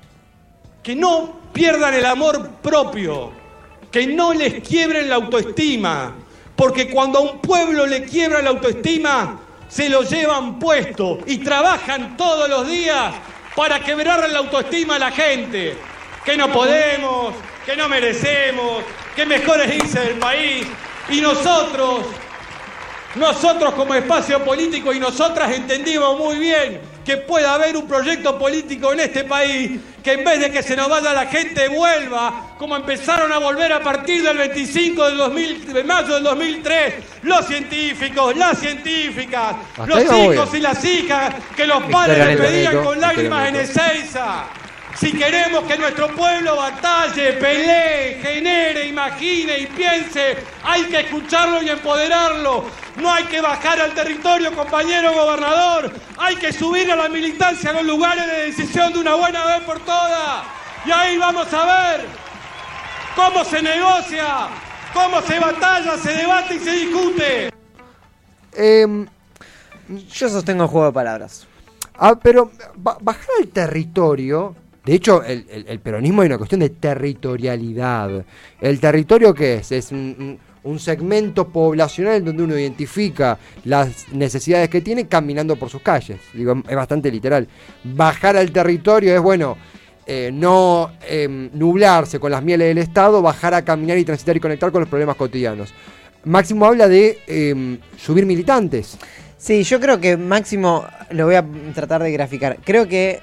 que 0.84 0.96
no 0.96 1.40
pierdan 1.52 1.94
el 1.94 2.06
amor 2.06 2.50
propio, 2.62 3.32
que 3.92 4.08
no 4.08 4.34
les 4.34 4.66
quiebren 4.66 5.10
la 5.10 5.16
autoestima, 5.16 6.16
porque 6.56 6.90
cuando 6.90 7.20
a 7.20 7.22
un 7.24 7.40
pueblo 7.42 7.86
le 7.86 8.06
quiebra 8.06 8.42
la 8.42 8.52
autoestima, 8.52 9.38
se 9.68 9.90
lo 9.90 10.04
llevan 10.04 10.60
puesto 10.60 11.20
y 11.26 11.40
trabajan 11.40 12.16
todos 12.16 12.48
los 12.50 12.68
días 12.70 13.14
para 13.54 13.82
quebrar 13.82 14.30
la 14.30 14.40
autoestima 14.40 14.96
a 14.96 15.00
la 15.00 15.12
gente, 15.12 15.76
que 16.24 16.38
no 16.38 16.50
podemos, 16.52 17.34
que 17.66 17.76
no 17.76 17.90
merecemos, 17.90 18.82
que 19.14 19.26
mejor 19.26 19.60
es 19.62 19.94
del 19.94 20.18
país, 20.20 20.66
y 21.10 21.20
nosotros 21.20 22.06
nosotros 23.16 23.74
como 23.74 23.94
espacio 23.94 24.44
político 24.44 24.94
y 24.94 25.00
nosotras 25.00 25.52
entendimos 25.52 26.18
muy 26.18 26.38
bien 26.38 26.80
que 27.06 27.18
puede 27.18 27.46
haber 27.46 27.78
un 27.78 27.88
proyecto 27.88 28.38
político 28.38 28.92
en 28.92 29.00
este 29.00 29.24
país 29.24 29.80
que 30.04 30.14
en 30.14 30.24
vez 30.24 30.40
de 30.40 30.52
que 30.52 30.64
se 30.64 30.76
nos 30.76 30.90
vaya 30.90 31.14
la 31.14 31.26
gente 31.26 31.68
vuelva, 31.68 32.56
como 32.58 32.76
empezaron 32.76 33.32
a 33.32 33.40
volver 33.40 33.74
a 33.74 33.82
partir 33.82 34.24
del 34.24 34.38
25 34.38 35.06
del 35.06 35.18
2000 35.18 35.74
de 35.74 35.84
mayo 35.84 36.16
del 36.16 36.24
2003, 36.24 36.94
los 37.24 37.46
científicos, 37.46 38.36
las 38.38 38.58
científicas, 38.58 39.56
Hasta 39.72 39.86
los 39.86 40.04
hijos 40.04 40.54
y 40.54 40.60
las 40.60 40.84
hijas 40.86 41.36
que 41.56 41.66
los 41.66 41.84
padres 41.84 42.26
le 42.26 42.38
pedían 42.38 42.84
con 42.84 43.02
lágrimas 43.02 43.50
en. 43.50 43.56
Ezeiza. 43.58 44.46
Si 45.00 45.12
queremos 45.14 45.64
que 45.66 45.78
nuestro 45.78 46.08
pueblo 46.16 46.56
batalle, 46.56 47.34
pelee, 47.34 48.20
genere, 48.22 48.88
imagine 48.88 49.60
y 49.60 49.68
piense, 49.68 50.38
hay 50.64 50.86
que 50.86 51.02
escucharlo 51.02 51.62
y 51.62 51.70
empoderarlo. 51.70 52.66
No 52.96 53.12
hay 53.14 53.26
que 53.26 53.40
bajar 53.40 53.80
al 53.80 53.94
territorio, 53.94 54.52
compañero 54.56 55.14
gobernador. 55.14 55.94
Hay 56.18 56.36
que 56.38 56.52
subir 56.52 56.92
a 56.92 56.96
la 56.96 57.10
militancia 57.10 57.70
a 57.70 57.74
los 57.74 57.84
lugares 57.84 58.26
de 58.26 58.46
decisión 58.48 58.92
de 58.92 59.00
una 59.00 59.14
buena 59.14 59.46
vez 59.46 59.62
por 59.62 59.80
todas. 59.82 60.44
Y 60.84 60.90
ahí 60.92 61.16
vamos 61.18 61.54
a 61.54 61.66
ver 61.94 62.06
cómo 63.16 63.44
se 63.44 63.62
negocia, 63.62 64.48
cómo 64.94 65.22
se 65.22 65.40
batalla, 65.40 65.96
se 65.98 66.12
debate 66.14 66.56
y 66.56 66.60
se 66.60 66.72
discute. 66.72 67.54
Em, 68.54 69.08
Yo 70.12 70.28
sostengo 70.28 70.64
el 70.64 70.70
juego 70.70 70.88
de 70.88 70.92
palabras. 70.94 71.46
Ah, 72.00 72.16
pero 72.22 72.52
ba- 72.76 72.98
bajar 73.00 73.30
al 73.40 73.48
territorio. 73.50 74.56
De 74.88 74.96
hecho, 74.96 75.22
el, 75.22 75.80
peronismo 75.84 76.22
hay 76.22 76.28
una 76.28 76.38
cuestión 76.38 76.62
de 76.62 76.70
territorialidad. 76.70 78.24
¿El 78.62 78.80
territorio 78.80 79.34
qué 79.34 79.56
es? 79.56 79.74
Es 79.74 79.92
un, 79.92 80.40
segmento 80.80 81.50
poblacional 81.50 82.24
donde 82.24 82.44
uno 82.44 82.58
identifica 82.58 83.38
las 83.66 84.08
necesidades 84.14 84.70
que 84.70 84.80
tiene 84.80 85.08
caminando 85.08 85.58
por 85.58 85.70
sus 85.70 85.82
calles. 85.82 86.22
Es 86.34 86.76
bastante 86.76 87.12
literal. 87.12 87.50
Bajar 87.84 88.38
al 88.38 88.50
territorio 88.52 89.14
es, 89.14 89.22
bueno, 89.22 89.58
eh, 90.06 90.30
no 90.34 90.92
em, 91.06 91.50
nublarse 91.54 92.18
con 92.18 92.32
las 92.32 92.42
mieles 92.42 92.70
del 92.70 92.78
Estado, 92.78 93.22
bajar 93.22 93.56
a 93.56 93.66
caminar 93.66 93.98
y 93.98 94.06
transitar 94.06 94.38
y 94.38 94.40
conectar 94.40 94.72
con 94.72 94.80
los 94.80 94.90
problemas 94.90 95.18
cotidianos. 95.18 95.74
Máximo 96.24 96.66
habla 96.66 96.88
de 96.88 97.20
em, 97.28 97.78
subir 97.98 98.26
militantes. 98.26 98.98
Sí, 99.38 99.64
yo 99.64 99.82
creo 99.82 100.00
que 100.00 100.16
Máximo, 100.16 100.86
lo 101.12 101.26
voy 101.26 101.36
a 101.36 101.46
tratar 101.74 102.04
de 102.04 102.12
graficar, 102.14 102.58
creo 102.64 102.88
que 102.88 103.20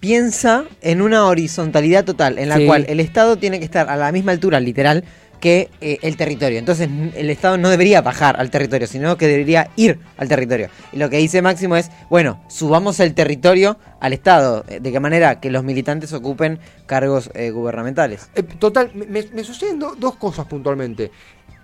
piensa 0.00 0.64
en 0.82 1.00
una 1.02 1.26
horizontalidad 1.26 2.04
total, 2.04 2.38
en 2.38 2.48
la 2.48 2.56
Sí. 2.56 2.66
cual 2.66 2.86
el 2.88 3.00
Estado 3.00 3.36
tiene 3.36 3.58
que 3.58 3.64
estar 3.64 3.88
a 3.88 3.96
la 3.96 4.10
misma 4.12 4.32
altura, 4.32 4.60
literal, 4.60 5.04
que 5.40 5.68
eh, 5.82 5.98
el 6.02 6.16
territorio. 6.16 6.58
Entonces 6.58 6.88
el 7.14 7.28
Estado 7.30 7.58
no 7.58 7.68
debería 7.68 8.00
bajar 8.00 8.40
al 8.40 8.50
territorio, 8.50 8.86
sino 8.86 9.16
que 9.18 9.26
debería 9.28 9.68
ir 9.76 9.98
al 10.16 10.28
territorio. 10.28 10.70
Y 10.92 10.96
lo 10.98 11.10
que 11.10 11.18
dice 11.18 11.42
Máximo 11.42 11.76
es, 11.76 11.90
bueno, 12.08 12.42
subamos 12.48 12.98
el 13.00 13.12
territorio 13.14 13.78
al 14.00 14.12
Estado, 14.14 14.64
eh, 14.68 14.80
de 14.80 14.92
qué 14.92 14.98
manera 14.98 15.38
que 15.38 15.50
los 15.50 15.62
militantes 15.62 16.12
ocupen 16.14 16.58
cargos 16.86 17.30
eh, 17.34 17.50
gubernamentales. 17.50 18.28
Eh, 18.34 18.42
total, 18.42 18.90
me, 18.94 19.04
me- 19.06 19.28
me 19.32 19.44
suceden 19.44 19.78
do- 19.78 19.94
dos 19.98 20.16
cosas 20.16 20.46
puntualmente. 20.46 21.10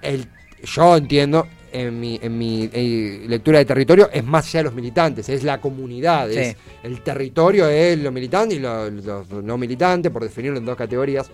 El, 0.02 0.28
yo 0.62 0.96
entiendo, 0.96 1.46
en 1.72 1.98
mi, 1.98 2.18
en 2.22 2.36
mi 2.36 2.68
eh, 2.72 3.24
lectura 3.26 3.58
de 3.58 3.64
territorio, 3.64 4.10
es 4.12 4.24
más 4.24 4.46
allá 4.46 4.60
de 4.60 4.64
los 4.64 4.74
militantes, 4.74 5.28
es 5.28 5.42
la 5.42 5.60
comunidad. 5.60 6.28
Sí. 6.28 6.38
Es, 6.38 6.56
el 6.82 7.00
territorio 7.00 7.68
es 7.68 7.98
los 7.98 8.12
militantes 8.12 8.58
y 8.58 8.60
los, 8.60 8.92
los 8.92 9.44
no 9.44 9.56
militantes, 9.56 10.12
por 10.12 10.22
definirlo 10.22 10.58
en 10.58 10.64
dos 10.64 10.76
categorías. 10.76 11.30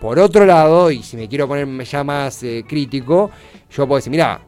Por 0.00 0.18
otro 0.18 0.46
lado, 0.46 0.90
y 0.90 1.02
si 1.02 1.16
me 1.16 1.28
quiero 1.28 1.46
poner 1.48 1.68
ya 1.84 2.04
más 2.04 2.42
eh, 2.42 2.64
crítico, 2.66 3.30
yo 3.70 3.86
puedo 3.86 3.98
decir, 3.98 4.10
mira, 4.10 4.40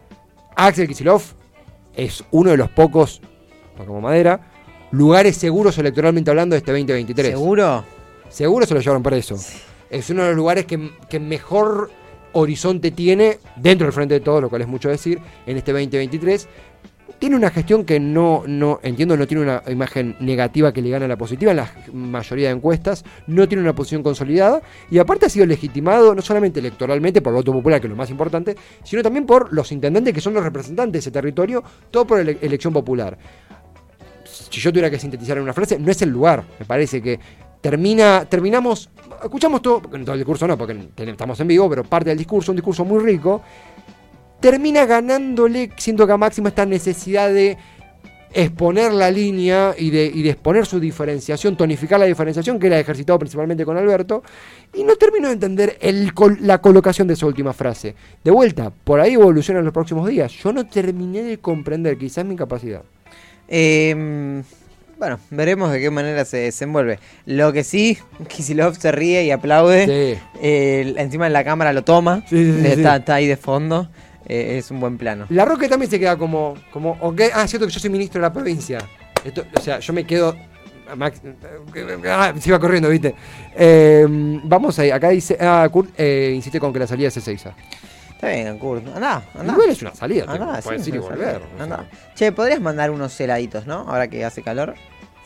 Axel 0.56 0.88
Kisilov 0.88 1.22
es 1.94 2.24
uno 2.30 2.50
de 2.50 2.56
los 2.56 2.70
pocos, 2.70 3.20
como 3.76 4.00
madera, 4.00 4.40
lugares 4.92 5.36
seguros 5.36 5.76
electoralmente 5.78 6.30
hablando 6.30 6.54
de 6.54 6.58
este 6.58 6.72
2023. 6.72 7.32
¿Seguro? 7.32 7.84
Seguro 8.28 8.64
se 8.64 8.74
lo 8.74 8.80
llevaron 8.80 9.02
preso. 9.02 9.36
Es 9.90 10.08
uno 10.10 10.22
de 10.22 10.28
los 10.28 10.36
lugares 10.36 10.66
que, 10.66 10.92
que 11.08 11.18
mejor 11.18 11.90
horizonte 12.32 12.90
tiene 12.90 13.38
dentro 13.56 13.86
del 13.86 13.92
frente 13.92 14.14
de 14.14 14.20
todos, 14.20 14.42
lo 14.42 14.48
cual 14.48 14.62
es 14.62 14.68
mucho 14.68 14.88
decir, 14.88 15.18
en 15.46 15.56
este 15.56 15.72
2023. 15.72 16.48
Tiene 17.18 17.36
una 17.36 17.50
gestión 17.50 17.84
que 17.84 18.00
no, 18.00 18.44
no, 18.46 18.80
entiendo, 18.82 19.14
no 19.14 19.26
tiene 19.26 19.42
una 19.42 19.62
imagen 19.68 20.16
negativa 20.20 20.72
que 20.72 20.80
le 20.80 20.88
gana 20.88 21.04
a 21.04 21.08
la 21.08 21.18
positiva 21.18 21.50
en 21.50 21.58
la 21.58 21.70
mayoría 21.92 22.48
de 22.48 22.54
encuestas, 22.54 23.04
no 23.26 23.46
tiene 23.46 23.62
una 23.62 23.74
posición 23.74 24.02
consolidada 24.02 24.62
y 24.90 24.96
aparte 24.96 25.26
ha 25.26 25.28
sido 25.28 25.44
legitimado 25.44 26.14
no 26.14 26.22
solamente 26.22 26.60
electoralmente 26.60 27.20
por 27.20 27.32
el 27.32 27.36
voto 27.36 27.52
popular, 27.52 27.78
que 27.78 27.88
es 27.88 27.90
lo 27.90 27.96
más 27.96 28.08
importante, 28.08 28.56
sino 28.84 29.02
también 29.02 29.26
por 29.26 29.52
los 29.52 29.70
intendentes 29.70 30.14
que 30.14 30.20
son 30.22 30.32
los 30.32 30.42
representantes 30.42 30.92
de 30.92 30.98
ese 31.00 31.10
territorio, 31.10 31.62
todo 31.90 32.06
por 32.06 32.20
ele- 32.20 32.38
elección 32.40 32.72
popular 32.72 33.18
si 34.50 34.60
yo 34.60 34.70
tuviera 34.70 34.90
que 34.90 34.98
sintetizar 34.98 35.36
en 35.36 35.44
una 35.44 35.52
frase, 35.52 35.78
no 35.78 35.90
es 35.92 36.02
el 36.02 36.10
lugar. 36.10 36.42
Me 36.58 36.64
parece 36.66 37.00
que 37.00 37.20
termina, 37.60 38.24
terminamos, 38.28 38.90
escuchamos 39.22 39.62
todo, 39.62 39.80
todo 39.80 40.12
el 40.12 40.18
discurso 40.18 40.46
no, 40.46 40.56
porque 40.56 40.76
estamos 40.96 41.38
en 41.40 41.48
vivo, 41.48 41.68
pero 41.68 41.84
parte 41.84 42.10
del 42.10 42.18
discurso, 42.18 42.52
un 42.52 42.56
discurso 42.56 42.84
muy 42.84 43.02
rico, 43.02 43.42
termina 44.40 44.86
ganándole, 44.86 45.70
siento 45.76 46.06
que 46.06 46.12
a 46.12 46.16
Máximo 46.16 46.48
esta 46.48 46.64
necesidad 46.64 47.32
de 47.32 47.58
exponer 48.32 48.92
la 48.92 49.10
línea 49.10 49.74
y 49.76 49.90
de, 49.90 50.06
y 50.06 50.22
de 50.22 50.30
exponer 50.30 50.64
su 50.64 50.78
diferenciación, 50.78 51.56
tonificar 51.56 51.98
la 51.98 52.06
diferenciación 52.06 52.60
que 52.60 52.68
él 52.68 52.74
ha 52.74 52.78
ejercitado 52.78 53.18
principalmente 53.18 53.64
con 53.64 53.76
Alberto, 53.76 54.22
y 54.72 54.84
no 54.84 54.96
termino 54.96 55.26
de 55.26 55.34
entender 55.34 55.76
el 55.80 56.12
la 56.40 56.60
colocación 56.60 57.08
de 57.08 57.14
esa 57.14 57.26
última 57.26 57.52
frase. 57.52 57.94
De 58.22 58.30
vuelta, 58.30 58.70
por 58.70 59.00
ahí 59.00 59.14
evoluciona 59.14 59.58
en 59.58 59.64
los 59.64 59.74
próximos 59.74 60.08
días. 60.08 60.32
Yo 60.32 60.52
no 60.52 60.64
terminé 60.66 61.22
de 61.22 61.38
comprender, 61.38 61.98
quizás 61.98 62.24
mi 62.24 62.36
capacidad. 62.36 62.82
Eh, 63.48 64.42
bueno, 65.00 65.18
veremos 65.30 65.72
de 65.72 65.80
qué 65.80 65.90
manera 65.90 66.26
se 66.26 66.36
desenvuelve. 66.36 66.98
Lo 67.24 67.54
que 67.54 67.64
sí, 67.64 67.96
Kisilov 68.28 68.76
se 68.76 68.92
ríe 68.92 69.24
y 69.24 69.30
aplaude. 69.30 69.86
Sí. 69.86 70.22
Eh, 70.42 70.94
encima 70.98 71.26
en 71.26 71.32
la 71.32 71.42
cámara 71.42 71.72
lo 71.72 71.82
toma. 71.82 72.22
Sí, 72.28 72.52
sí, 72.52 72.66
está, 72.66 73.14
ahí 73.14 73.26
de 73.26 73.38
fondo. 73.38 73.88
Eh, 74.26 74.58
es 74.58 74.70
un 74.70 74.78
buen 74.78 74.98
plano. 74.98 75.24
La 75.30 75.46
Roque 75.46 75.68
también 75.68 75.90
se 75.90 75.98
queda 75.98 76.18
como, 76.18 76.54
como, 76.70 76.98
ok, 77.00 77.22
ah, 77.32 77.48
cierto 77.48 77.66
que 77.66 77.72
yo 77.72 77.80
soy 77.80 77.88
ministro 77.88 78.20
de 78.20 78.28
la 78.28 78.32
provincia. 78.32 78.78
Esto, 79.24 79.44
o 79.56 79.60
sea, 79.60 79.80
yo 79.80 79.92
me 79.94 80.04
quedo, 80.04 80.36
Max, 80.94 81.22
ah, 82.06 82.34
se 82.38 82.50
iba 82.50 82.58
corriendo, 82.60 82.90
viste. 82.90 83.14
Eh, 83.56 84.06
vamos 84.44 84.78
ahí, 84.78 84.90
acá 84.90 85.08
dice, 85.08 85.38
ah, 85.40 85.66
Kurt 85.72 85.98
eh, 85.98 86.32
insiste 86.34 86.60
con 86.60 86.74
que 86.74 86.78
la 86.78 86.86
salida 86.86 87.08
es 87.08 87.16
Ezeiza. 87.16 87.54
Está 88.10 88.28
bien, 88.28 88.58
Kurt. 88.58 88.86
Andá, 88.94 89.22
andá. 89.34 89.54
Igual 89.54 89.70
es 89.70 89.80
una 89.80 89.94
salida, 89.94 90.26
te 90.26 90.32
Andá, 90.32 90.60
puedes 90.62 90.84
sí, 90.84 90.90
ir 90.90 90.96
y 90.96 90.98
volver. 90.98 91.40
Andá. 91.58 91.86
Che, 92.14 92.32
podrías 92.32 92.60
mandar 92.60 92.90
unos 92.90 93.18
heladitos, 93.18 93.66
¿no? 93.66 93.86
Ahora 93.88 94.08
que 94.08 94.26
hace 94.26 94.42
calor. 94.42 94.74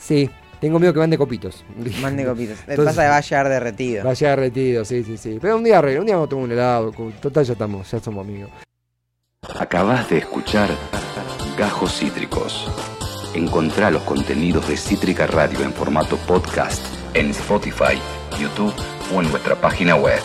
Sí, 0.05 0.29
tengo 0.61 0.79
miedo 0.79 0.93
que 0.93 0.99
mande 0.99 1.17
copitos. 1.17 1.65
Mande 2.03 2.27
copitos. 2.27 2.59
Entonces- 2.67 2.85
pasa 2.85 3.03
que 3.05 3.09
va 3.09 3.17
a 3.17 3.21
llegar 3.21 3.49
derretido. 3.49 4.05
Vaya 4.05 4.31
derretido, 4.31 4.85
sí, 4.85 5.03
sí, 5.03 5.17
sí. 5.17 5.39
Pero 5.41 5.57
un 5.57 5.65
día 5.65 5.79
arreglo, 5.79 6.01
un 6.01 6.07
día 6.07 6.15
vamos 6.17 6.27
a 6.27 6.31
tomar 6.31 6.45
un 6.45 6.53
helado. 6.53 6.93
Total, 7.23 7.45
ya 7.45 7.53
estamos, 7.55 7.91
ya 7.91 8.01
somos 8.01 8.23
amigos. 8.27 8.51
Acabas 9.59 10.09
de 10.11 10.19
escuchar 10.19 10.69
Gajos 11.57 11.99
Cítricos. 11.99 12.71
Encontrá 13.35 13.91
los 13.91 14.03
contenidos 14.03 14.69
de 14.69 14.77
Cítrica 14.77 15.27
Radio 15.27 15.63
en 15.63 15.73
formato 15.73 16.17
podcast 16.19 16.85
en 17.15 17.31
Spotify, 17.31 17.99
YouTube 18.39 18.75
o 19.15 19.23
en 19.23 19.31
nuestra 19.31 19.55
página 19.57 19.97
web 19.97 20.21